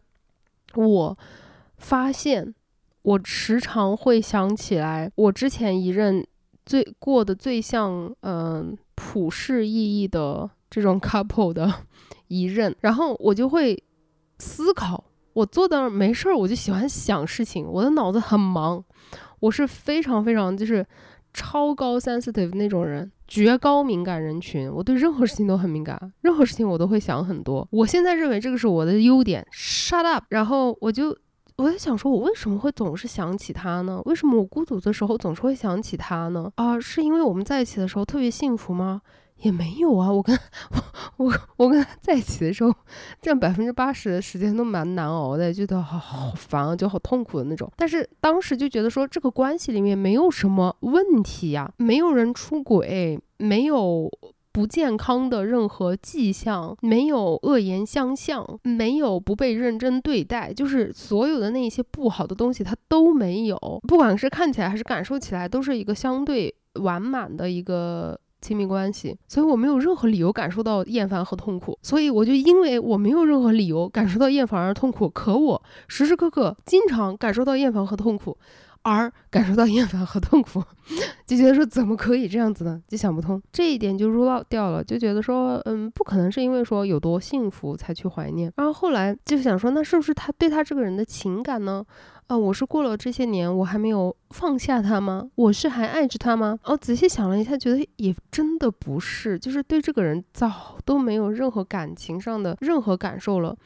[0.74, 1.18] 我
[1.76, 2.54] 发现，
[3.02, 6.26] 我时常会想起来我之前一任
[6.66, 11.72] 最过的最像嗯普世意义的这种 couple 的
[12.26, 13.80] 一任，然后我就会
[14.38, 15.04] 思考。
[15.38, 17.64] 我坐那儿没事儿，我就喜欢想事情。
[17.64, 18.82] 我的脑子很忙，
[19.38, 20.84] 我是非常非常就是
[21.32, 24.68] 超高 sensitive 那种人，绝高敏感人群。
[24.68, 27.64] 我对任何事情都很敏感，任何事情我都会想很多。
[27.70, 29.46] 我现在认为这个是我的优点。
[29.52, 30.24] Shut up！
[30.30, 31.16] 然后我就
[31.54, 34.02] 我在想，说我为什么会总是想起他呢？
[34.06, 36.50] 为什么我孤独的时候总是会想起他呢？
[36.56, 39.02] 啊，是因为我们在一起的时候特别幸福吗？
[39.42, 40.36] 也没有啊，我跟
[40.70, 40.82] 我
[41.26, 42.74] 我我跟他在一起的时候，
[43.22, 47.70] 占百分之八十的时间都蛮难熬的，觉得好好烦啊，就好痛苦的那种。
[47.76, 54.10] 但是当时就觉得说，这个关系里面没有什么问题呀，没有人出轨，没有
[54.50, 63.56] 不健康的任何迹象，没有恶言相向，没有不被认真对待，就是所有的那些不好的东西，它都没有。
[63.86, 68.18] 不管是看起来还是感受起来，都是一个相对完满的一个。
[68.40, 78.36] 亲密关系，所以我没有任何理由感受到厌烦和痛苦，所以我就因为我没有任何理由感受到厌烦而痛苦，可我时时刻刻经常感受到厌烦和痛苦，
[78.82, 80.62] 而感受到厌烦和痛苦，
[81.26, 82.80] 就觉得说怎么可以这样子呢？
[82.88, 91.84] 就想不通这一点就 rule 掉了，就觉得说嗯，不可能是因为说有多幸福才去怀念，然后后来就想说那是不是他对他这个人的情感呢？
[92.28, 95.30] 啊，我是过了这些年，我还没有放下他吗？
[95.34, 96.58] 我是还爱着他吗？
[96.64, 103.56] 哦，仔细想了一下，觉得也真的不是，就是对这个人早都没有任何感情上的任何感受了。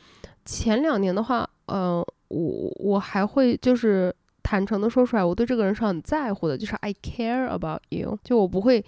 [0.44, 8.84] 前两年的话，呃，我我还会就是坦诚的说出来，我对这个人是很在乎的，就是 I care about you，就我不会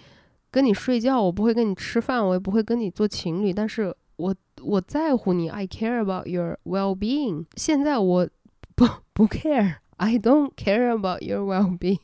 [0.52, 4.32] 跟你睡觉，我不会跟你吃饭，我也不会跟你做情侣，但是我
[4.62, 7.46] 我在乎你，I care about your well being。
[7.56, 8.28] 现在我。
[9.14, 12.00] 不 care，I don't care about your well-being。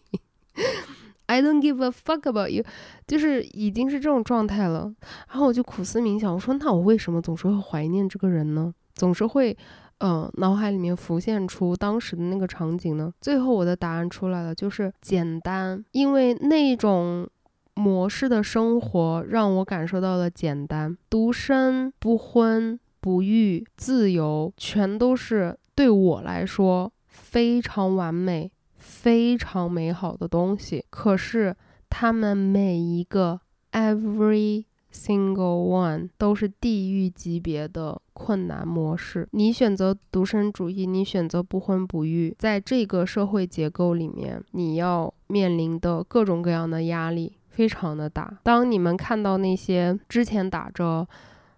[1.26, 2.62] I don't give a fuck about you，
[3.08, 4.94] 就是已经是这种状态了。
[5.28, 8.72] 然后我就苦思冥想，我说那我为什么总是会怀念这个人呢？
[8.94, 9.56] 总是会，
[9.98, 13.12] 嗯，脑海里面浮现出当时的那个场景呢？
[13.20, 17.28] 最后我的答案出来了，就是简单，因为那种
[17.74, 25.58] 模式的生活让我感受到了简单，独身、不婚、不育、自由，全都是。
[25.72, 31.54] 对我来说非常完美、非常美好的东西，可是
[31.90, 33.40] 他们每一个
[33.72, 39.28] every single one 都是地狱级别的困难模式。
[39.32, 48.38] 你选择独身主义，你选择不婚不育，在这个社会结构里面，你要面临的各种各样的压力非常的大。
[48.42, 51.06] 当你们看到那些之前打着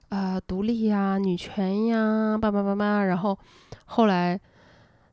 [0.09, 3.39] 啊独立呀、女权呀、叭叭叭叭，然后。
[3.85, 4.41] 后来，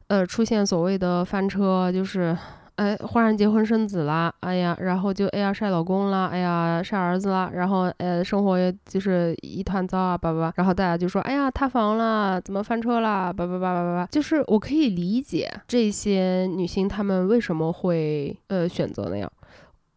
[0.10, 2.36] 呃，出现所谓的翻车，就是，
[2.78, 19.32] 哎，忽然结婚生子啦，哎呀，然后就哎呀晒老公啦，哎呀晒儿子啦，然后呃，生活就是一团糟啊，叭叭叭，然后大家就说，哎呀塌房了，怎么翻车啦，叭叭叭叭叭叭，就是我可以理解这些女性她们为什么会呃选择那样，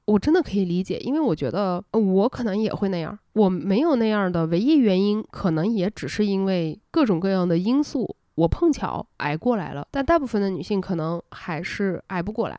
[0.04, 8.14] 我真的可以理解，因为我觉得我可能也会那样，我没有那样的唯一原因，可能也只是因为各种各样的因素。
[8.34, 12.58] 我碰巧挨过来了，但大部分的女性可能还是挨不过来。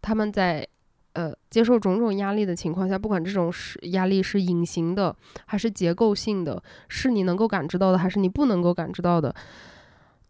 [0.00, 0.66] 她们在
[1.14, 5.14] 呃接受种种压力的情况下，不管这种是压力是隐形的
[5.46, 9.34] 还是结构性的，是你能够感知到的还是你不能够感知到的，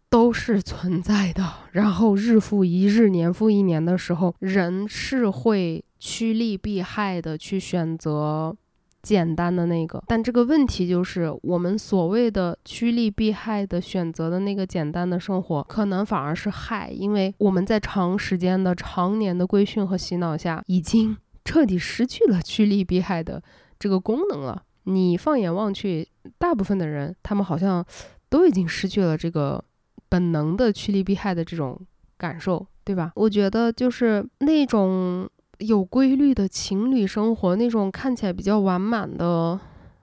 [0.09, 1.47] 都是存在的。
[1.71, 8.55] 然后日复一日、年复一年的时候，人是会趋利避害的去选择。
[9.01, 23.41] 简单的那个，但这个问题就是，我们所谓的趋利避害的选择的那个简单的生活，可能反而是害，因为我们在长时间的、常年的规训和洗脑下，已经彻底失去了趋利避害的
[23.79, 24.63] 这个功能了。
[24.83, 27.83] 你放眼望去，大部分的人，他们好像
[28.29, 29.63] 都已经失去了这个
[30.09, 31.79] 本能的趋利避害的这种
[32.17, 33.11] 感受，对吧？
[33.15, 35.27] 我觉得就是那种。
[35.61, 39.59] 有规律的情侣生活，那种看起来比较完满的，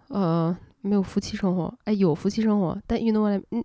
[0.09, 3.64] 呃，没有夫妻生活，哎，有夫妻生活，但运动完嗯，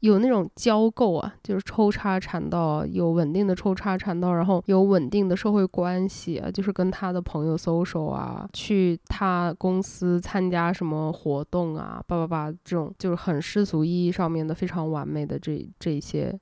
[0.00, 16.38] 有那种交媾啊，就是抽插产道，有稳定的抽插产道，然后有稳定的社会关系啊，就是跟他的朋友 social 啊，去他公司参加什么活动啊，叭叭叭，这种就是很世俗意义上面的非常完美的这这些。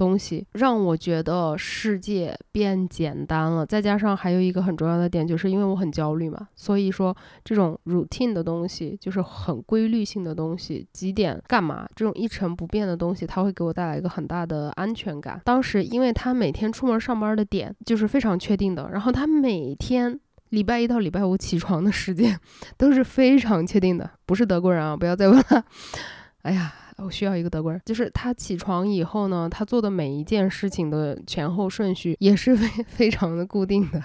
[0.00, 15.38] 东西让我觉得世界变简单了，再加上还有一个很重要的点，就是因为我很焦虑嘛，所以说这种 routine 的东西，就是很规律性的东西，几点干嘛，这种一成不变的东西，它会给我带来一个很大的安全感。
[15.44, 22.40] 当时因为他每天出门上班的点就是非常确定的，然后他每天礼拜一到礼拜五起床的时间
[22.78, 25.64] 都是非常确定的，不是德国人啊，不要再问了。
[26.42, 26.72] 哎呀。
[27.04, 34.02] 我需要一个德国人，就是他起床以后呢，他做的每一件事情的前后顺序也是非 非常的固定的。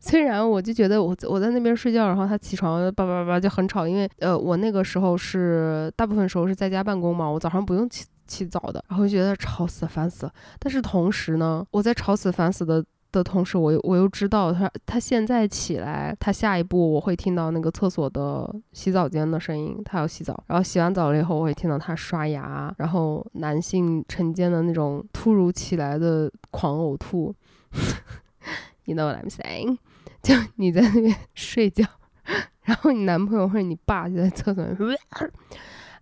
[0.00, 10.32] 虽然我就觉得我我在那边睡觉，然后他起床叭叭叭就很吵，因为呃我那个时候是大部分时候是在家办公嘛，我早上不用起起早的，然后觉得吵死烦死了。
[10.58, 27.34] 但是同时呢，我在吵死烦死的的同时，我又我又知道他他现在起来，他下一步我会听到那个厕所的洗澡间的声音，他要洗澡，然后洗完澡了以后，我会听到他刷牙，然后男性晨间的那种突如其来的狂呕吐，
[28.84, 29.78] You know what I'm saying？
[30.22, 31.84] 就你在那边睡觉，
[32.62, 34.96] 然后你男朋友或者你爸就在厕所里。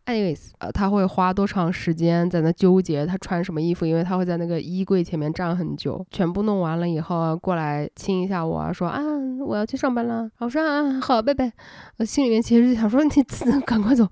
[0.06, 3.84] anyways，呃，他会花多长时间在那纠结他穿什么衣服？
[3.84, 9.00] 因为他会在那个衣柜前面站很久，全部弄完了以后过来亲一下我说啊，
[9.46, 10.30] 我要去上班了。
[10.38, 11.52] 我说啊，好，拜拜。
[11.98, 13.10] 我心里面其实就想说你
[13.66, 14.08] 赶快走。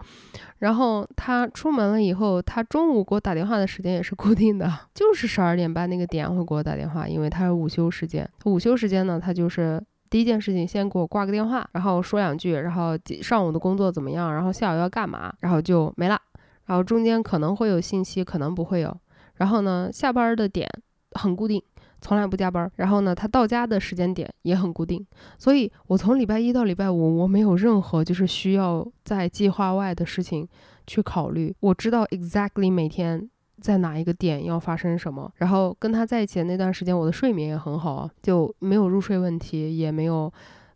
[0.59, 8.29] 然后他出门了以后，他中午给我打电话的时间也是固定的，就是十二点半那个点会给我打电话，因为他是午休时间。
[8.45, 9.83] 午休时间呢，他就是。
[10.11, 16.21] 第一件事情，先给我挂个电话，然后说两句，然后上午的工作怎么样，然后下午要干嘛，然后就没了。
[16.67, 18.97] 然后中间可能会有信息，可能不会有。
[19.35, 20.69] 然后呢，下班的点
[21.13, 21.63] 很固定，
[22.01, 22.71] 从来不加班。
[22.77, 25.05] 然后呢，他到家的时间点也很固定。
[25.37, 30.49] 所以我从礼拜一到礼拜五，我没有任何就是需要在计划外的事情
[30.87, 31.55] 去考虑。
[31.61, 33.29] 我知道 exactly 每天。
[33.65, 35.33] 在哪一个点要发生什么？
[35.37, 40.31] 然后跟他在一起的那段时间，我的睡眠也很好，就没有入睡问题，也没有，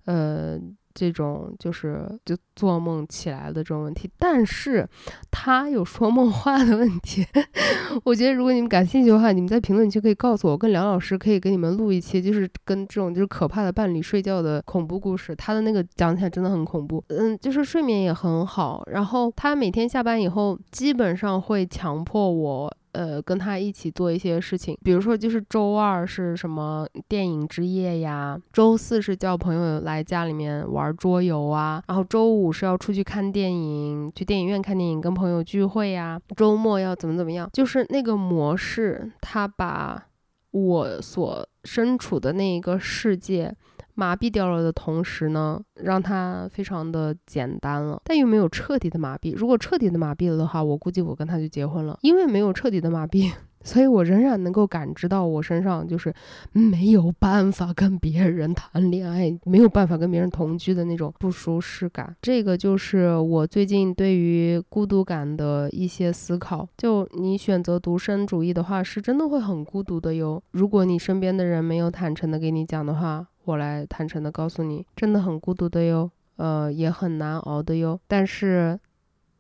[0.07, 0.59] 呃，
[0.95, 4.11] 这种就是就做梦起来的这种问题。
[4.19, 4.89] 但是
[5.31, 7.27] 他有说梦话的问题。
[8.05, 15.37] 我觉得如果你们感兴趣的话，你们在评论区可以告诉我，跟梁老师可以给你们录一期，就是跟这种就是可怕的伴侣睡觉的恐怖故事。
[15.37, 17.05] 他的那个讲起来真的很恐怖。
[17.09, 18.83] 嗯，就是睡眠也很好。
[18.91, 22.75] 然后他每天下班以后，基本上会强迫我。
[22.93, 40.07] 呃，跟他一起做一些事情，比如说就是周二是什么电影之夜呀，周四是叫朋友来家里面玩桌游啊，然后周五是要出去看电影，去电影院看电影，跟朋友聚会呀，周末要怎么怎么样，就是那个模式，他把
[40.51, 43.55] 我所身处的那一个世界。
[43.99, 49.35] 麻痹掉了的同时呢，让它非常的简单了，但又没有彻底的麻痹。
[49.35, 51.99] 如果彻底的麻痹了的话，我估计我跟他就结婚了。
[52.03, 53.33] 因为没有彻底的麻痹，
[53.65, 56.15] 所以我仍然能够感知到我身上就是
[56.53, 62.15] 没有办法跟别人谈恋爱，没有办法跟别人同居的那种不舒适感。
[62.23, 66.69] 这个就是我最近对于孤独感的一些思考。
[66.77, 70.41] 就你选择独身主义的话，是真的会很孤独的哟。
[70.53, 73.27] 如果你身边的人没有坦诚的给你讲的话。
[73.49, 77.99] 我来坦诚的告诉你，真的很孤独的哟，呃，也很难熬的哟。
[78.07, 78.79] 但是，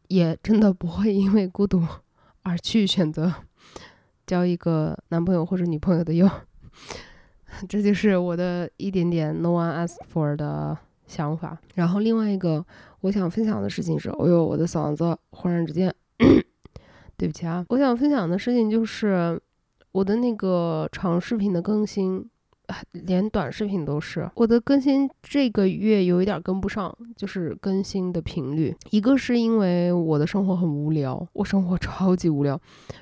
[0.06, 1.86] 也真的不会因为孤独
[2.42, 3.30] 而去选择
[4.26, 6.26] 交一个男朋友或者女朋友的哟。
[7.68, 11.58] 这就是我的一点点 no one asked for 的想法。
[11.74, 12.64] 然后另外一个
[13.02, 15.94] 我想分享的事情是，哎呦，我的嗓子忽然之间，
[17.18, 19.38] 对不起啊，我想分享的事情就是
[19.92, 22.26] 我的那个长视频的更新。
[22.92, 28.76] 连短视频都是我的更新，这个月有一点跟不上，就是更新的频率。
[28.90, 32.60] 一个是因为我的生活很无聊，我生活 超级无聊。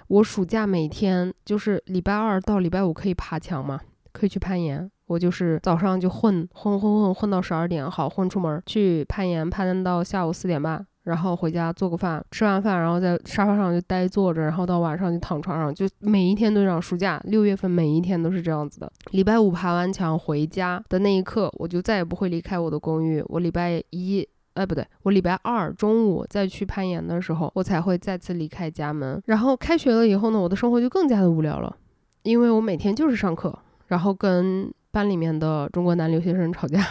[0.09, 3.81] 我暑假每天就是礼拜二到礼拜五可以爬墙嘛，
[4.13, 4.91] 可以去攀岩。
[5.07, 10.85] 我就是早上就混混混混混到十二点，好混出门去攀岩，攀到下午四点半。
[11.07, 16.83] 然后回家做个饭，吃完饭，然后在沙发上就呆坐着，然后到晚上就躺床上，就每一天都这样。
[16.83, 18.93] 暑假六月份每一天都是这样子的。
[19.13, 23.25] 礼拜五爬完墙回家的那一刻，我就再也不会离开我的公寓。
[23.29, 29.23] 我礼拜一，哎不对，我礼拜二中午再去攀岩的时候，我才会再次离开家门。
[29.27, 31.77] 然后开学了以后呢，我的生活就更加的无聊了，
[32.25, 36.85] 因为我每天就是上课，然后跟班里面的中国男留学生吵架。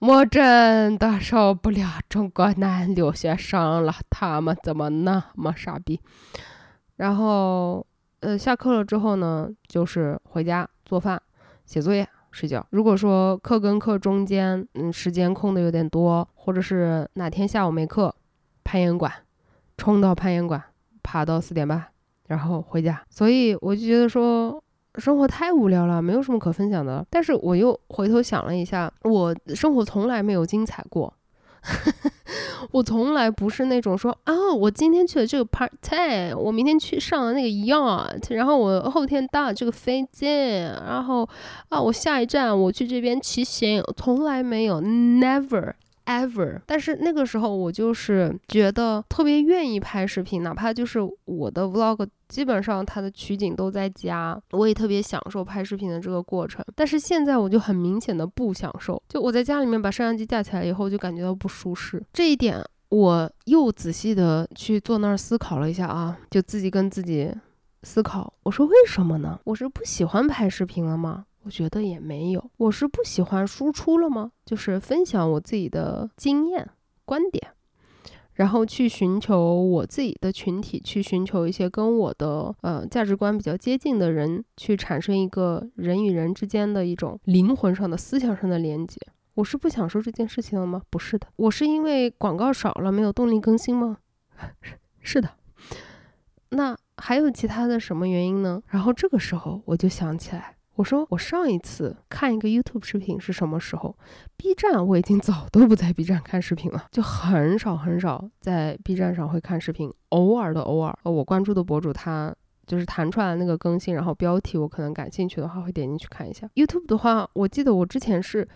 [0.00, 6.00] 我真的受不了中国男留学生了，他们怎么那么傻逼？
[6.96, 7.86] 然后，
[8.20, 11.20] 呃，下课了之后呢，就是回家做饭、
[11.66, 12.66] 写作业、睡觉。
[12.70, 18.14] 如果说课跟课中间，嗯，时间空的有点多，或者是哪天下午没课，
[18.64, 19.12] 攀岩馆，
[19.76, 20.62] 冲到攀岩馆，
[21.02, 21.84] 爬到四点半，
[22.26, 23.02] 然后回家。
[23.10, 24.64] 所以我就觉得说。
[24.96, 27.04] 生活太无聊了，没有什么可分享的。
[27.08, 31.12] 但是我又回头想了一下，我生活从来没有精彩过。
[32.72, 41.28] 我从来不是那种说啊，我今天去了这个 part time，我明天去上了那个 yacht，然后我后天搭了这个飞机，然后
[41.68, 45.74] 啊，我下一站我去这边骑行，从来没有，never。
[46.06, 56.64] ever，但是那个时候我就是觉得特别愿意拍视频，哪怕就是我的 vlog，基本上它的取景都在家，我也特别享受拍视频的这个过程。
[56.74, 62.02] 但是现在我就很明显的不享受，就我在家里面把摄像机架起来以后，就感觉到不舒适。
[62.12, 67.32] 这一点我又仔细的去坐那儿思考了一下啊，就自己跟自己
[67.82, 69.38] 思考，我说为什么呢？
[69.44, 71.24] 我是不喜欢拍视频了吗？
[71.42, 72.50] 我觉得也没有。
[72.56, 74.32] 我是不喜欢输出了吗？
[74.44, 76.68] 就是分享我自己的经验、
[77.04, 77.52] 观点，
[78.34, 88.98] 然后去寻求我自己的群体，去寻求一些跟我的呃价值观比较接近的人，去产生一个人与人之间的一种灵魂上的、思想上的连接。
[89.34, 90.82] 我是不享受这件事情了吗？
[90.90, 93.98] 不是的，我是因为广告少了，没有动力更新吗？
[95.00, 95.30] 是的。
[96.50, 98.60] 那还有其他的什么原因呢？
[98.66, 103.94] 然后这个时候我就想起来，我说我上一次看一个 YouTube 视频是什么时候
[104.38, 112.34] ？B 站我已经早都不在 B 站看视频了，就很少很少在 B 站上会看视频，偶尔的偶尔，我关注的博主他
[112.66, 116.48] 就是弹出来那个更新，然后标题我可能感兴趣的话会点进去看一下。
[116.54, 118.48] YouTube 的话，我记得我之前是。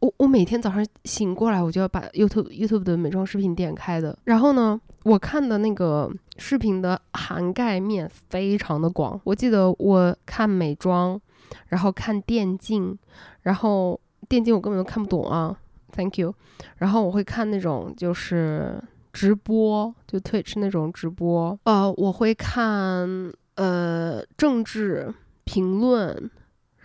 [0.00, 4.18] 我我每天早上醒过来，我就要把 YouTube YouTube 的美妆视频点开的。
[4.24, 9.18] 然后呢，我看的那个视频的涵盖面非常的广。
[9.24, 11.18] 我记得我看美妆，
[11.68, 12.98] 然后看电竞，
[13.42, 13.98] 然后
[14.28, 15.56] 电竞我根本都看不懂啊
[15.92, 16.34] ，Thank you。
[16.78, 18.82] 然后我会看那种就是
[19.12, 21.58] 直播，就 Twitch 那种直播。
[21.64, 23.08] 呃，我会看
[23.56, 25.12] 呃政治
[25.44, 26.30] 评论。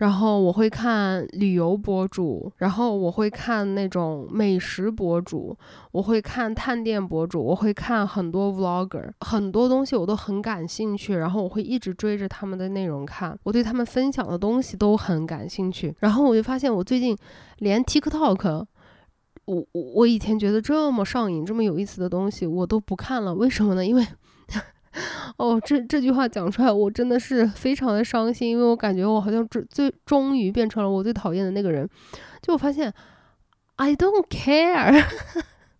[0.00, 5.54] 然后我会看旅游博主，然后我会看那种美食博主，
[5.92, 15.94] 我会看探店博主，我会看很多 vlogger，很多东西我都很感兴趣，然后我会一直追着他们的内容看，我对他们分享的东西都很感兴趣。
[15.98, 17.14] 然后我就发现，我最近
[17.58, 18.64] 连 TikTok，
[19.44, 23.34] 我我我以前觉得这么上瘾、这么有意思的东西，我都不看了。
[23.34, 23.84] 为什么呢？
[23.84, 24.06] 因为。
[25.38, 31.88] 哦，这这句话讲出来，我真的是非常的伤心，因为我感觉我好像最最终于变成了我最讨厌的那个人。
[32.42, 32.92] 就我发现
[33.76, 35.04] ，I don't care，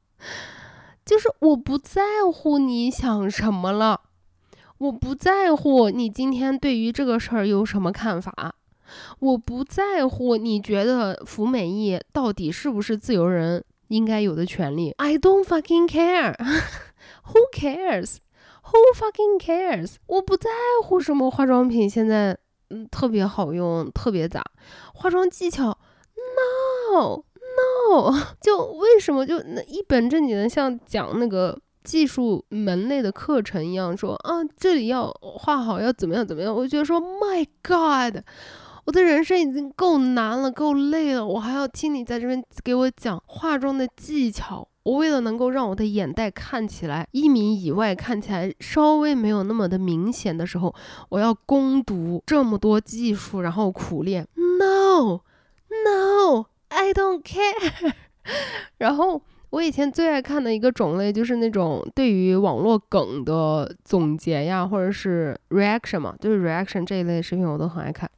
[1.05, 2.03] 就是我不在
[2.33, 4.01] 乎你想什么了，
[4.79, 8.55] 我不在乎你今天对于这个事儿有什么看法，
[9.19, 14.93] 我不在乎你觉得服美役到底是不是自由人应该有的权利。
[14.99, 18.19] I don't fucking care，Who cares？
[18.73, 19.97] Who fucking cares？
[20.07, 20.51] 我不在
[20.85, 22.37] 乎什么化妆品现在
[22.69, 24.43] 嗯特别好用，特别咋？
[24.95, 25.77] 化妆技巧
[26.15, 36.55] ？No No， 就为什么就那一本正经的像讲那个技术门类的课程一样说啊，这里要画好要怎么样怎么样？
[36.55, 38.23] 我觉得说 My God，
[38.85, 44.69] 我的人生已经够难了，够累了，我还要听你在这边给我讲化妆的技巧。
[44.83, 50.75] 我为了能够让我的眼袋看起来一米以外看起来稍微没有那么的明显的时候，
[51.11, 54.27] 我要攻读这么多技术，然后苦练。
[54.59, 55.25] No，No，I
[56.95, 57.93] don't care。
[58.79, 68.11] 然后我以前最爱看的一个种类就是那种对于网络梗的总结呀，或者是 reaction 嘛，就是 reaction 这一类视频我都很爱看。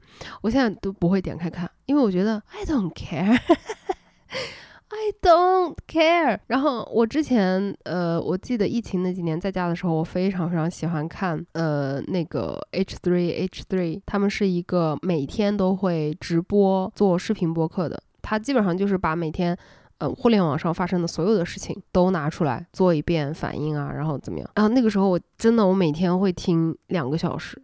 [0.43, 3.37] 我现在都不会点开看，因为我觉得 I don't care。
[4.95, 6.38] I don't care。
[6.49, 18.03] 然后我之前，呃，我记得疫情那几年在家的时候，我非常非常喜欢看，呃，那个 H three H three，他们是一个每天都会直播做视频播客的。
[18.20, 19.57] 他基本上就是把每天，
[19.97, 24.51] 呃，互联网上发生的所有的事情都拿出来做一遍反应啊，然后怎么样？
[24.57, 27.61] 然后那个时候我真的我每天会听两个小时。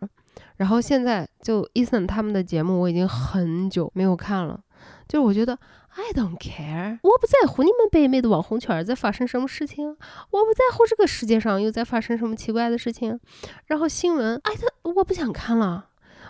[0.57, 4.59] 然后现在就 Eason 他们的节目我已经很久没有看了，
[5.07, 5.59] 就是我觉得。
[5.99, 13.19] I don't care，我不在乎你们北美的网红圈在发生什么事情，我不在乎这个世界上又在发生什么奇怪的事情。
[13.67, 15.87] 然后新闻，哎，他我不想看了，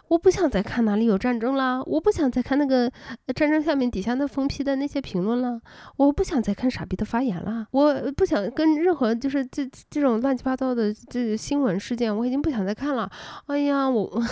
[0.08, 2.90] 我不想再看哪里有战争了，我不想再看那个
[3.34, 5.60] 战争下面底下那疯批的那些评论了，
[5.96, 13.08] 我不想再看傻逼的发言了，我不想跟任何就是这这种乱七八糟的这新闻事件，我已经不想再看了。
[13.46, 14.24] 哎呀，我，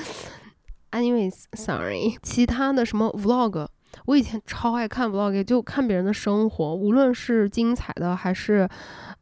[0.90, 3.68] anyways，sorry，其他的什么 vlog。
[4.06, 8.68] 我以前超爱看 vlog，就看别人的生活，无论是精彩的，还是，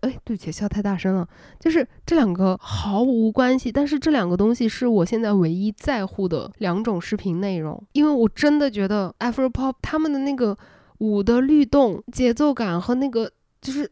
[0.01, 1.27] 哎，对不起，笑太大声了。
[1.59, 10.55] 就是这两个毫无关系，但是这两个东西是我现在唯一在乎的两种视频内容，因为我真的觉觉得 Afro Pop 他们的那个
[10.99, 13.89] 舞的律动、节奏感和那个就是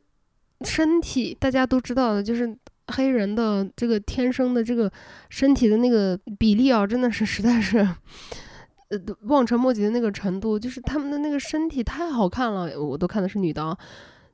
[0.62, 2.56] 身体，大家都知道的，就是
[2.90, 4.92] 黑人的这个天生的这个
[5.30, 13.76] 身体的那个比例啊，真的是实在是呃望尘莫及的那个程度，就是他们的那个身体太好看了，我都看的是女的啊，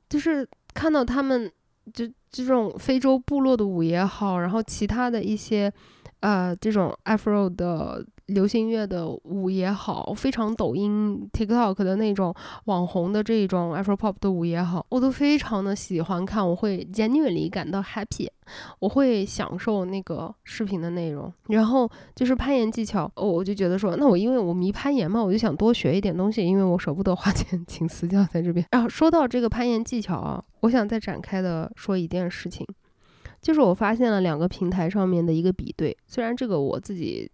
[0.08, 1.50] 就是看到他们。
[1.92, 5.72] 就这种非洲部落的舞也好，然后其他的一些，
[6.20, 8.06] 呃，这种 Afro 的。
[8.30, 18.28] 流行乐的舞也好，非常抖音 TikTok 的那种网红的这种 Afro Pop 的舞也好，我都非常的喜欢看，我会 genuinely 感到 happy，
[18.78, 21.32] 我会享受那个视频的内容。
[21.48, 28.64] 然后就是攀岩技巧，哦，我就觉得说，那我因为我迷攀岩嘛，我就想多学一点东西，因为我舍不得花 钱请私教在这边。
[28.70, 32.66] 然后说到这个攀岩技巧啊，我想再展开的说一件事情，
[33.42, 37.28] 就是我发现了两个平台上面的一个比对，虽然这个我自己。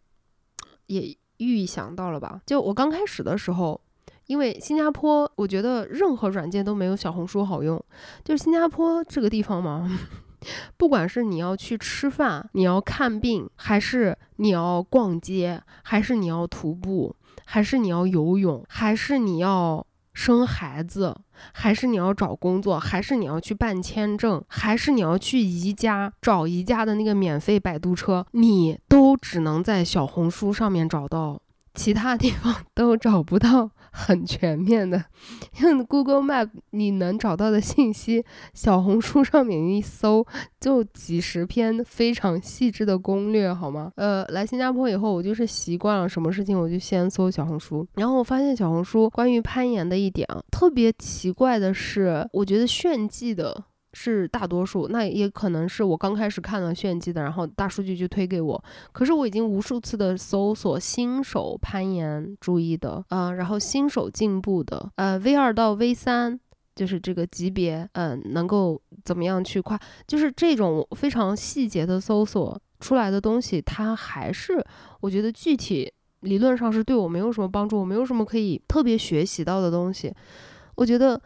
[0.86, 2.40] 也预想到了吧？
[2.46, 3.80] 就我刚开始的时候，
[4.26, 7.82] 因为新加坡，我觉得任何软件都没有小红书好用。
[8.24, 9.88] 就是新加坡这个地方嘛，
[10.76, 17.14] 不管是你要去吃饭、你要看病，还是你要逛街，还是你要徒步，
[17.44, 19.86] 还是你要游泳，还是你要。
[20.16, 21.14] 生孩子，
[21.52, 31.42] 还是你要找工作，还是你要去办签证，还是你要去宜家找宜家的那个免费摆渡车，你都只能在小红书上面找到。
[31.74, 35.02] 其他地方都找不到很全面的，
[35.62, 38.22] 用 Google Map 你能找到的信息，
[38.52, 40.26] 小红书上面一搜
[40.60, 43.90] 就几十篇非常细致的攻略，好吗？
[43.96, 53.64] 呃，来新加坡以后，我就是习惯了什么事情我就先搜小红书，然后我发现小红书关于攀岩的一点啊，特别奇怪的是，我觉得炫技的。
[53.98, 58.64] 是大多数，那也可能是我刚开始看了炫技的，然后大数据就推给我。
[58.92, 66.38] 可是我已经无数次的搜索新手攀岩注意的，嗯，然后新手进步的，呃，V 二到 V 三
[66.74, 74.62] 就是这个级别，嗯，能够怎么样去跨，就是这种非常细节的搜索出来的东西，它还是
[75.00, 75.90] 我觉得具体
[76.20, 80.12] 理论上是对我没有什么帮助，我没有什么可以特别学习到的东西，
[80.74, 81.18] 我觉得。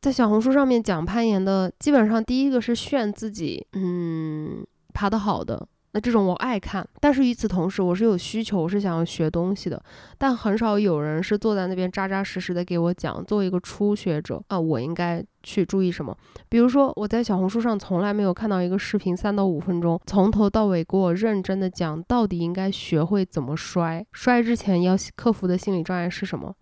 [0.00, 6.86] 在小红书上面讲攀岩的，基本上第一个是炫自己，嗯，爬得好的，那这种我爱看。
[7.00, 9.82] 但是与此同时，我是有需求，我是想要学东西的。
[10.16, 13.24] 但很少有人是坐在那边扎扎实实的给我讲。
[13.24, 16.16] 作为一个初学者啊，我应该去注意什么？
[16.48, 26.54] 比如说，我在小红书上从来没有看到一个视频三到五分钟，从头到尾给我认真的讲到底应该学会怎么摔，摔之前要克服的心理障碍是什么。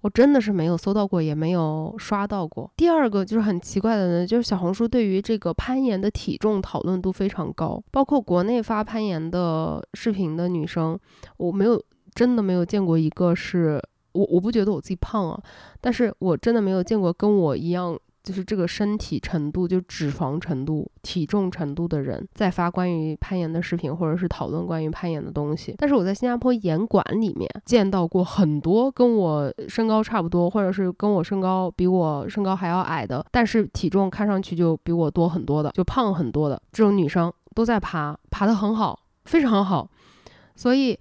[0.00, 2.70] 我真的是没有搜到过，也没有刷到过。
[2.76, 10.98] 第二个就是很奇怪的呢，就是小红书对于这个攀岩的体重讨论度非常高，包括国内发攀岩的视频的女生，
[11.36, 11.82] 我没有
[12.14, 13.82] 真的没有见过一个是
[14.12, 15.42] 我，我不觉得我自己胖啊，
[15.80, 17.98] 但是我真的没有见过跟我一样。
[18.24, 25.74] 就是这个身体程度，就脂肪程度、体重程度的人在发关于攀岩的视频，或者是讨论关于攀岩的东西。
[25.76, 39.86] 但是我在新加坡岩馆里面见到过很多跟我身高差不多，或者是跟我身高比我身高还要矮的，但是体重看上去就比我多很多的，就胖很多的这种女生都在爬，爬得很好，非常好。
[40.56, 40.98] 所以。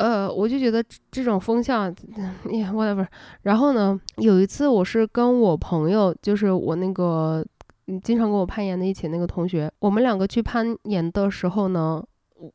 [0.00, 1.94] 呃，我就觉得这种风向，
[2.52, 3.06] 呀，whatever。
[3.42, 7.44] 然后呢，有一次我是跟我朋友，就是我那个
[8.02, 12.02] 经常跟我攀岩的一起那个同学，我们两个去攀岩的时候呢，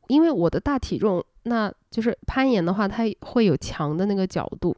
[0.07, 4.75] 因为我的大体重，那就是攀岩的话，它会有墙的那个角度。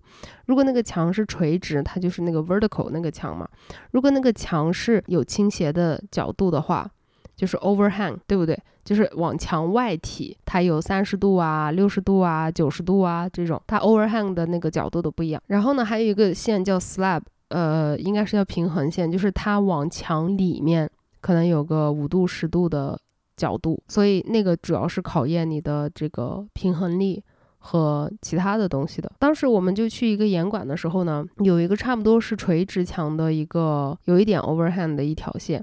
[0.47, 3.47] 如果那个墙是垂直，它就是那个 vertical 那个墙嘛。
[3.91, 6.91] 如果那个墙是有倾斜的角度的话。
[7.38, 8.59] 就是 overhang，对不对？
[8.83, 15.41] 就是往墙外体，它有三十度啊、六十度啊、九十度啊这种，它 overhang 的那个角度都不一样。
[15.47, 20.89] 然后呢，还有一个线叫 slab，呃，应该是叫平衡线，就是它往墙里面
[21.21, 22.97] 可能有个五度、十度的
[23.35, 27.21] 角度，所以那个主要是考验你的这个平衡力
[27.59, 29.11] 和其他的东西的。
[29.19, 35.57] 当时我们就去一个岩馆的时候呢，有一个差不多是垂直墙的一个有一点 overhang 的一条线，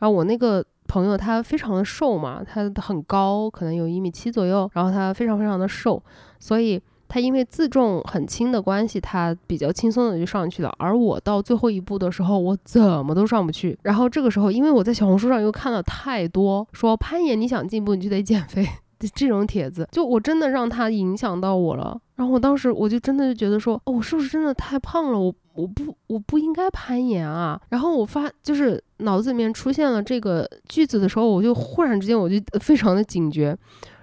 [0.00, 0.64] 然后我那个。
[0.86, 6.02] 朋友他非常的瘦嘛，他很高，可能有一米七左右，然后他非常非常的瘦，
[6.38, 10.74] 所以他因为自重很轻的关系，他比较轻松的就上去了。
[10.78, 13.78] 而我到最后一步的时候，我怎么都上不去。
[13.82, 18.66] 然后这个时候，因为我在小红书上又看了太多说攀岩，你想进步你就得减肥
[19.14, 21.98] 这种帖子，就我真的让他影响到我了。
[22.16, 25.18] 然后我当时我就真的就觉得说，哦，我是不是真的太胖了？
[25.18, 27.60] 我我不我不应该攀岩啊。
[27.70, 33.56] 然后我发就是脑子里面出现了这个句子的时候，我就忽然之间我就非常的警觉。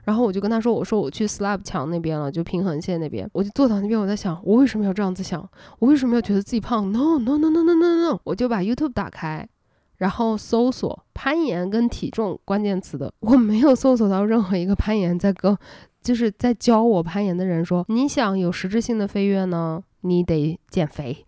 [0.03, 3.29] 然后我就跟他说：“我说我去 slab 墙那边了，就平衡线那边。
[3.33, 5.47] 我就坐到那边，我在想，我为什么要这样子想？
[5.77, 8.19] 我为什么要觉得自己胖？No no no no no no no！
[8.23, 9.47] 我就把 YouTube 打开，
[9.97, 15.55] 然后搜索攀岩跟体重关键词的，我没有搜索到任何一个攀岩在跟，
[16.01, 21.25] 就是在教我攀岩的人说，你想有实质性的飞跃呢，你得减肥。”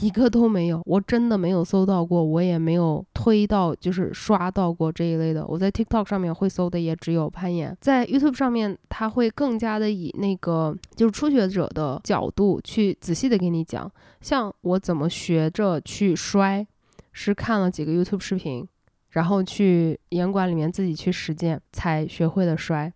[0.00, 5.46] 一个都没有，我真的没有搜到过，我也没有推到，就是刷到过这一类的。
[5.46, 13.88] 我在 TikTok 上面会搜的也只有攀岩，在 YouTube 上面，他会更加的以那个就是初学者的角度去仔细的给你讲，
[14.20, 16.66] 像我怎么学着去摔，
[17.12, 18.66] 是看了几个 YouTube 视频，
[19.10, 22.92] 然后去岩馆里面自己去实践才学会的摔，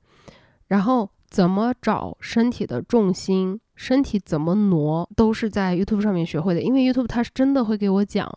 [0.75, 3.61] 然后怎么找身体的重心。
[3.77, 8.29] 身体怎么挪都是在 YouTube 上面学会的，因为 YouTube 它是真的会给我讲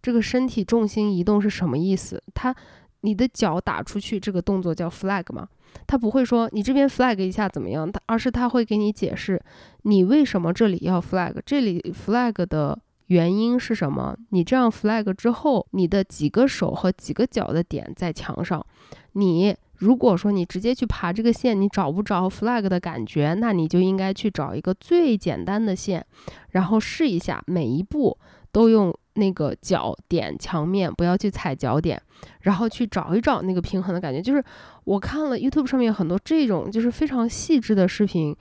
[0.00, 2.22] 这个身体重心移动是什么意思。
[2.32, 2.54] 它
[3.00, 5.48] 你的脚打出去这个动作叫 flag 嘛，
[5.86, 9.40] 它不会说你这边 flag 一下怎么样，它而是它会给你解释
[9.82, 14.16] 你为什么这里要 flag，这里 flag 的原因是什么。
[14.30, 18.64] 你这样 flag 之后，你的几个手和几个脚的点在墙上，
[19.12, 19.56] 你。
[19.84, 26.02] 如果说你直接去爬这个线，你找不着 flag 的感觉，那你就应该去找一个最简单的线，
[26.52, 28.16] 然后试一下，每一步
[28.50, 32.00] 都用那个脚点墙面，不要去踩脚点，
[32.40, 34.22] 然后去找一找那个平衡的感觉。
[34.22, 34.42] 就是
[34.84, 38.34] 我看了 YouTube 上面很多这种就是非常细致的视频。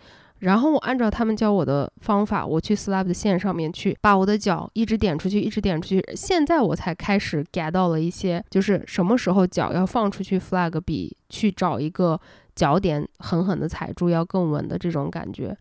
[0.44, 6.04] 然后我按照他们教我的方法，我去 slab 的线上面去把我的脚一直点出去，一直点出去。
[6.16, 12.20] 现在我才开始 get 到了一些，就是什么时候脚要放出去 flag 比去找一个
[12.56, 15.58] 脚点狠狠的踩住要更稳的这种感觉，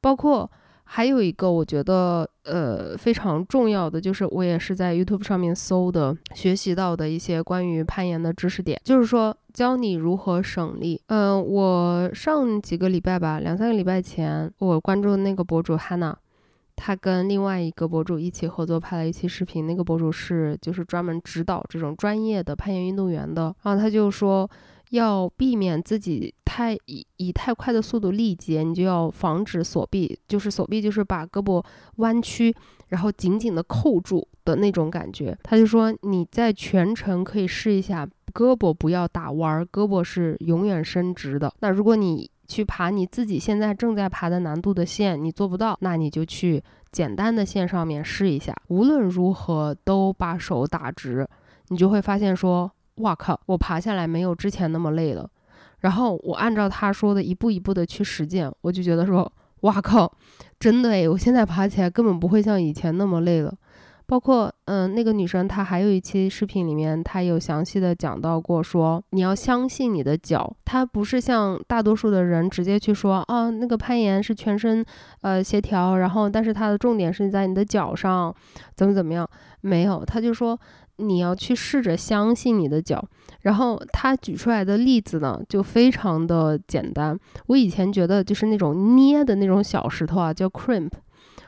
[0.00, 0.50] 包括。
[0.92, 11.00] 还有一个我觉得呃非常重要的，就是我也是在 YouTube 上面搜的，学习到的一些关于攀岩的知识点，就是说教你如何省力。
[11.06, 16.14] 嗯，我上几个礼拜吧，两三个礼拜前，我关注的那个博主 Hanna，
[16.74, 24.50] 他跟另外一个博主一起合作拍了一期视频，那个博主是就是专门指导这种专业的攀岩运动员的，然后他就说。
[24.90, 31.64] 要避免自己太以以太快的速度力竭，你就要防止锁臂，就是锁臂就是把胳膊
[31.96, 32.54] 弯曲，
[32.88, 35.36] 然后紧紧的扣住的那种感觉。
[35.42, 41.52] 他就说你在全程可以试一下，胳膊不要打弯儿，胳膊是永远伸直的。
[41.60, 46.60] 那如果你去爬你自己现在正在爬的难度的线，你做不到，那你就去
[46.90, 48.52] 简单的线上面试一下。
[48.66, 51.28] 无论如何都把手打直，
[51.68, 52.72] 你就会发现说。
[53.00, 53.38] 哇靠！
[53.46, 55.28] 我爬下来没有之前那么累了，
[55.80, 59.30] 然后我按照他说的一步一步的去实践，我就觉得说，
[59.60, 60.10] 哇靠，
[60.58, 63.52] 真的诶，我现在爬起来根本不会像以前那么累了。
[64.06, 74.84] 包括嗯，那个女生她还有一期视频里面，她有详细的讲到过，说你要相信你的脚，它不是像大多数的人直接去说啊，那个攀岩是全身
[75.20, 78.34] 呃协调，然后但是它的重点是在你的脚上，
[78.74, 79.28] 怎么怎么样？
[79.60, 80.58] 没有，他就说。
[81.00, 83.02] 你要去试着相信你的脚，
[83.40, 87.18] 然后他举出来的例子呢，就非常的简单。
[87.46, 90.90] 我以前觉得就是那种捏的那种小石头啊，叫 crimp，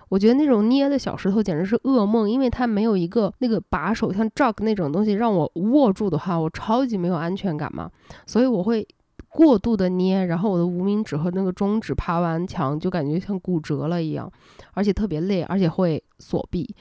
[0.09, 7.91] 我觉得那种捏的小石头简直是噩梦，因为它没有一个那个把手，像 jog 那种东西让我握住的话，我超级没有安全感嘛，
[8.27, 8.87] 所以我会
[9.29, 14.31] 过度的捏，然后我的无名指和那个中指爬完墙就感觉像骨折了一样，
[14.75, 16.75] 而且特别累，而且会锁臂。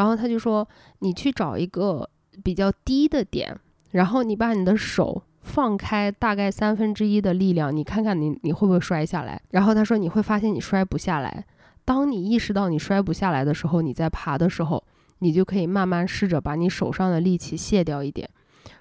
[0.00, 0.66] 然后他就说，
[1.00, 2.08] 你去找一个
[2.42, 3.54] 比较低的点，
[3.90, 9.38] 然后你把你的手放开大概三分之一的力量，你看看你你会不会摔下来。
[9.50, 11.44] 然后他说你会发现你摔不下来。
[11.84, 14.82] 当你意识到你摔不下来的时候，你在爬的时候，
[15.18, 18.26] 你就可以慢慢试着把你手上的力气卸掉一点，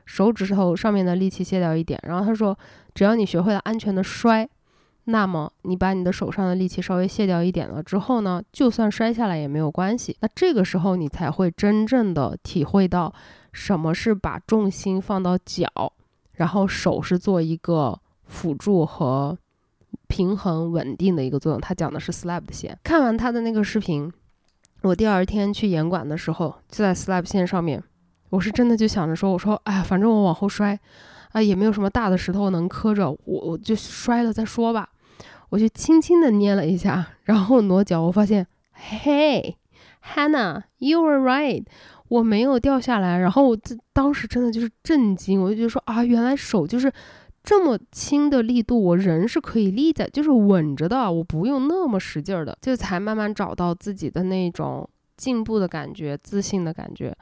[0.06, 2.00] 手指头上面的力气卸掉一点。
[2.08, 2.58] 然后他说，
[2.96, 4.48] 只要你学会了安全的摔。
[5.10, 10.16] 那么你把你的手上的力气稍微卸掉一点了之后呢，就算摔下来也没有关系。
[10.22, 13.12] 那这个时候你才会真正的体会到
[13.52, 15.94] 什么是把重心放到脚，
[16.34, 19.36] 然后手是做一个辅助和
[20.08, 21.60] 平衡稳定的一个作用。
[21.60, 22.78] 他讲的是 slab 的线。
[22.84, 24.12] 看完他的那个视频，
[24.84, 27.84] 我第二天去严管的时候就在 slab 线上面，
[28.30, 30.80] 我是真的就想着说，我说哎呀，反正我往后摔，
[31.32, 34.88] 啊也没有什么大的石头能磕着，我我就摔了再说吧。
[35.50, 38.46] 我就轻轻的捏了一下，然后挪脚，我发现
[39.04, 41.64] ，Hey，Hannah，you were right，
[42.08, 43.18] 我没有掉下来。
[43.20, 46.92] 然后我这当时真的就是震惊，我就觉得说啊，原来手就是
[47.44, 54.88] 这么轻的力度，我人是可以立在，就是稳着的，我不用那么使劲儿的，就才慢慢找到自己的那种
[55.18, 57.16] 进步的感觉，自信的感觉。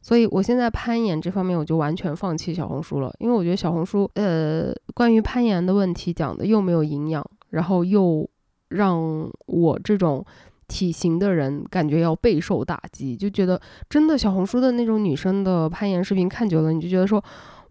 [0.00, 7.24] 所以我现在攀岩这方面，我就完全放弃小红书了，因为我觉得小红书，呃，关于攀岩的问题讲的又没有营养，
[7.54, 8.28] 然后又
[8.68, 10.24] 让我这种
[10.68, 17.22] 体型的人感觉要备受打击，就觉得真的小红书的那种女生的攀岩视频看久了，你就觉得说，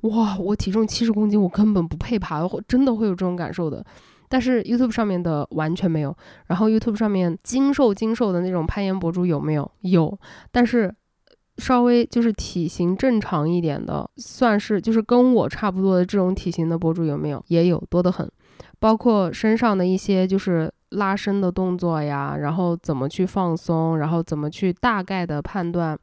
[0.01, 3.85] 哇，我体重七十公斤，我根本不配爬，真的会有这种感受的。
[4.27, 6.15] 但是 YouTube 上面的完全没有，
[6.47, 9.71] 然后 YouTube 上面精瘦精瘦的那种攀岩博主有没有？
[9.81, 10.19] 有，
[10.51, 10.93] 但是。
[11.59, 17.45] 稍微就是体型正常一点的，算是就是跟我差不多的这种体型的博主有没有？
[17.47, 18.27] 也有多得很，
[18.83, 25.97] 包括身上的一些就是拉伸的动作呀，然后怎么去放松，然后怎么去大概的判断，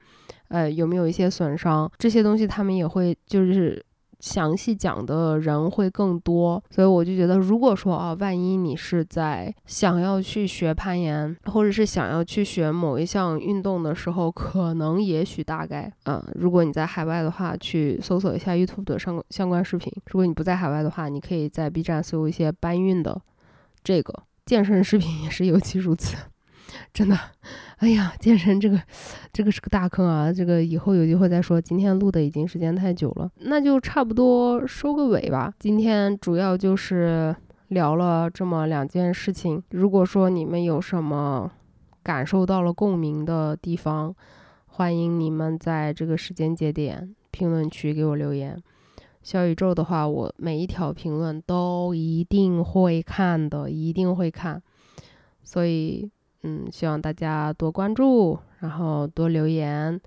[0.49, 3.85] 呃有没有一些损伤，这些东西他们也会就是。
[4.21, 23.21] 详细讲的人会更多，所以我就觉得，如果说啊，万一你是在想要去学攀岩，或者是想要去学某一项运动的时候，可能也许大概，嗯，如果你在海外的话，去搜索一下 YouTube 的相相关视频；如果你不在海外的话，你可以在 B 站搜一些搬运的
[23.83, 26.17] 这个健身视频，也是尤其如此。
[26.93, 27.19] 真的，
[27.79, 28.81] 哎呀，健身这个，
[29.33, 30.33] 这个是个大坑啊！
[30.33, 31.61] 这个以后有机会再说。
[31.61, 35.53] 今天录的已经时间太久了，那就差不多收个尾吧。
[35.59, 37.35] 今天主要就是
[37.69, 39.63] 聊了这么两件事情。
[39.71, 41.51] 如果说你们有什么
[42.03, 44.15] 感受到了共鸣的地方，
[44.67, 48.61] 欢迎你们在这个时间节点评论区给我留言。
[49.23, 54.63] 小宇宙的话，我每一条评论都一定会看的，一定会看。
[55.43, 56.11] 所以。
[56.43, 60.01] 嗯，希望大家多关注，然后多留言。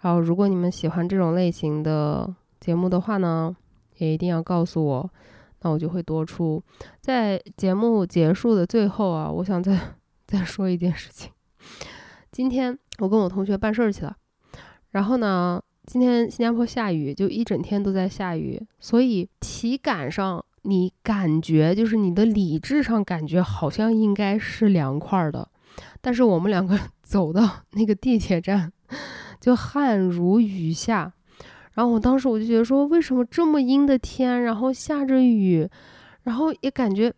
[0.00, 3.54] 然后，如果你们喜欢这种类型的节目的话呢，
[3.98, 5.10] 也一定要告诉我，
[5.62, 6.62] 那我就会多出。
[7.00, 9.78] 在节目结束的最后啊，我想再
[10.26, 11.30] 再说一件事情。
[12.30, 14.16] 今天我跟我同学办事儿去了，
[14.90, 25.48] 然后呢，今天新加坡下雨，就一整天都在下雨，所以体感上你感觉就是你的理智上感觉好像应该是凉快的。
[26.00, 28.72] 但是我们两个 走到那个地铁站，
[29.40, 31.12] 就汗如雨下。
[31.74, 35.68] 然后我当时我就觉得说，为什么这么阴的天，然后下着雨，
[36.22, 37.12] 然后也感觉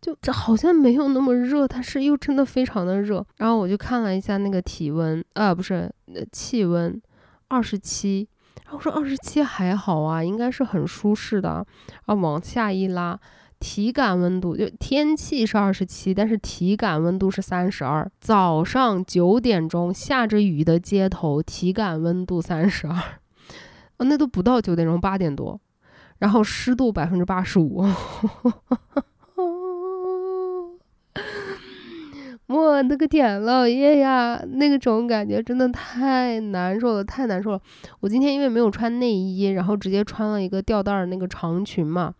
[0.00, 3.26] 就这好像没有那么热，但是又真的非常的热。
[3.36, 5.92] 然后我就看了一下那个体温，啊，不是
[6.30, 7.02] 气温，
[7.48, 8.28] 二十七。
[8.64, 11.66] 然后我说二十七还好啊，应该是很舒适的。
[12.04, 13.18] 然后往下一拉。
[13.58, 18.08] 体感温度就天气是二十七，但是体感温度是三十二。
[18.20, 22.94] 早上九点钟下着雨的街头，体感温度三十二，
[23.96, 25.58] 哦，那都不到九点钟，八点多，
[26.18, 27.84] 然后湿度百分之八十五。
[32.48, 37.60] 我的个天，老爷呀，那个种感觉真的太难受了，太难受了。
[37.98, 42.14] 我今天因为没有穿内衣，然后直接穿了一个吊带儿那个长裙嘛。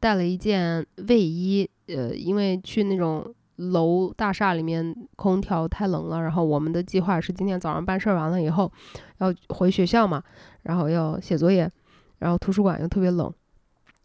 [0.00, 8.70] 带了一件卫衣，呃，因为去那种楼大厦里面空调太冷了，然后我们的计划是今天早上办事儿完了以后
[9.18, 10.22] 要回学校嘛，
[10.62, 11.70] 然后要写作业，
[12.18, 13.32] 然后图书馆又特别冷，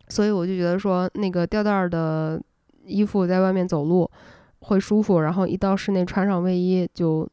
[0.08, 2.42] 所以我就觉得说那个吊带儿的
[2.86, 4.10] 衣服在外面走路
[4.60, 7.28] 会舒服，然后一到室内穿上卫衣就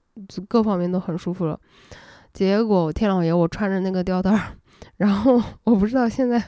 [0.49, 1.59] 各方面都很舒服了。
[2.33, 4.41] 结果天老爷，我穿着那个吊带儿，
[4.97, 6.43] 然后 我不知道现在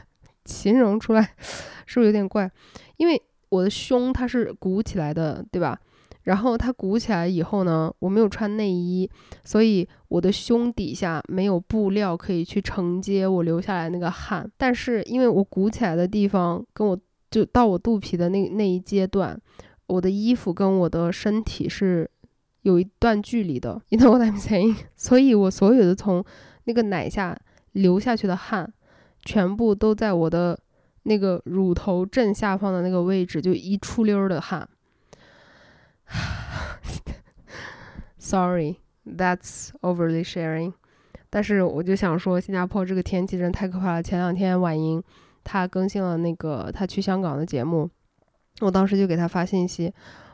[0.45, 1.34] 形容出来。
[1.86, 2.51] 是不是有点怪？
[2.97, 5.78] 因为我的胸它是鼓起来的，对吧？
[6.22, 9.11] 然后它鼓起来以后呢，我没有穿内衣，
[9.43, 14.49] 所以我的胸底下没有布料可以去承接我流下来那个汗。
[14.57, 16.97] 但是因为我鼓起来的地方跟我
[17.30, 19.41] 就到我肚皮的那那一阶段，
[19.86, 22.09] 我的衣服跟我的身体是
[22.62, 24.76] 有一段距离的，You know what I'm saying？
[24.95, 26.24] 所以我所有的从
[26.64, 27.36] 那个奶下
[27.72, 28.70] 流下去的汗，
[29.24, 30.58] 全部都在我的。
[31.04, 34.68] 那个乳头正下方的那个位置，就一出溜的汗。
[38.18, 40.74] Sorry, that's overly sharing。
[41.30, 44.02] 但是我就想说，新加坡这个天气真太可怕了。
[44.02, 45.02] 前两天婉莹
[45.42, 47.88] 她更新了那个她去香港的节目，
[48.60, 49.90] 我当时就给她发信息，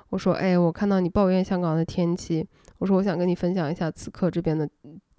[0.09, 2.45] 我说：“哎，我看到你抱怨香港的天气，
[2.79, 4.69] 我说我想跟你分享一下此刻这边的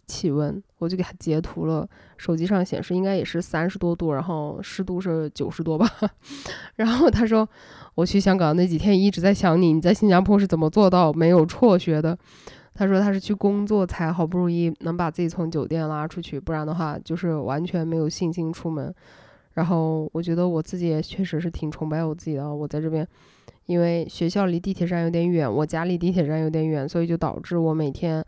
[0.08, 1.88] 气温，我就给他截图了，
[2.18, 5.86] 手机上显示应该也是三十多度，然后湿度是九十多吧。
[6.76, 7.48] 然后他说，
[7.94, 12.18] 我去香港那几天一直在想你，你在新加坡是怎么做到没有辍学的？
[12.74, 18.94] 他说他是去工作才好不容易能把自己从酒店拉出去，不然的话就是完全没有信心出门。
[19.56, 23.06] 然后我觉得我自己也确实是挺崇拜我自己的，我在这边，
[23.66, 28.24] 因为学校离地铁站有点远，我家离地铁站有点远，所以就导致我每天，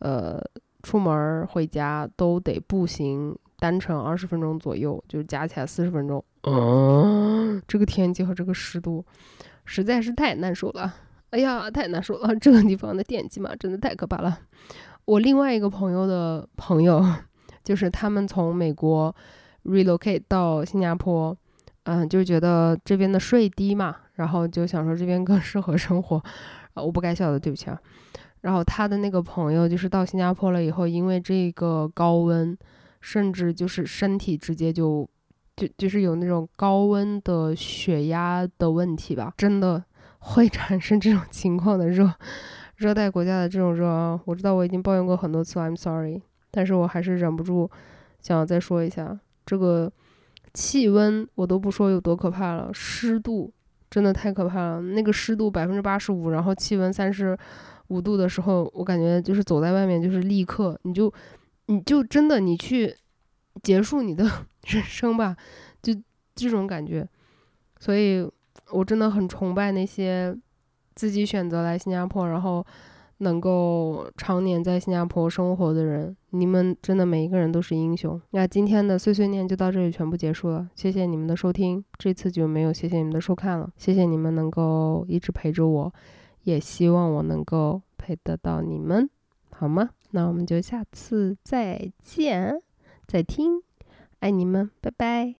[0.00, 0.42] 呃。
[0.82, 6.24] 出门回家都得步行单程二十分钟左右，就是加起来四十分钟。
[6.42, 9.04] 嗯，这个天气和这个湿度
[9.64, 10.94] 实在是太难受了。
[11.30, 12.34] 哎呀，太难受了！
[12.36, 14.38] 这个地方的天气嘛，真的太可怕了。
[15.06, 17.02] 我另外一个朋友的朋友，
[17.64, 19.14] 就是他们从美国
[19.64, 21.34] relocate 到新加坡，
[21.84, 26.16] 嗯，就觉得这边的税低嘛，然后就想说这边更适合生活。
[26.74, 27.80] 啊，我不该笑的，对不起啊。
[28.42, 32.56] 然后他的那个朋友就是到新加坡了以后，因为这个高温，
[33.00, 35.08] 甚至就是身体直接就
[35.56, 39.82] 就就是有那种高温的血压的问题吧，真的
[40.18, 42.12] 会产生这种 情况的热
[42.74, 44.18] 热带国家的这种热！
[44.24, 46.20] 我知道我已经抱怨过很多次，I'm sorry，
[46.50, 47.70] 但是我还是忍不住
[48.20, 49.16] 想要再说一下，
[49.46, 49.92] 这个
[50.52, 53.52] 气温我都不说有多可怕了，湿度
[53.88, 57.38] 真的太可怕了，那个湿度百分之八十五，然后气温三十。
[57.92, 61.12] 五度的时候，我感觉就是走在外面，就是立刻你就，
[61.66, 62.96] 你就真的你去
[63.62, 64.24] 结束你的
[64.66, 65.36] 人生吧，
[65.82, 65.92] 就
[66.34, 67.06] 这种感觉。
[67.78, 68.26] 所以
[68.70, 70.34] 我真的很崇拜那些
[70.94, 72.64] 自己选择来新加坡，然后
[73.18, 76.16] 能够常年在新加坡生活的人。
[76.30, 78.18] 你们真的每一个人都是英雄。
[78.30, 85.92] 那今天的碎碎念就到这里全部结束了，谢谢你们的收听，这次就没有谢谢你们的收看了，谢谢你们能够一直陪着我。
[86.42, 89.08] 也希望我能够陪得到你们，
[89.50, 89.90] 好吗？
[90.10, 92.60] 那我们就下次再见，
[93.06, 93.62] 再听，
[94.20, 95.30] 爱你们，拜拜。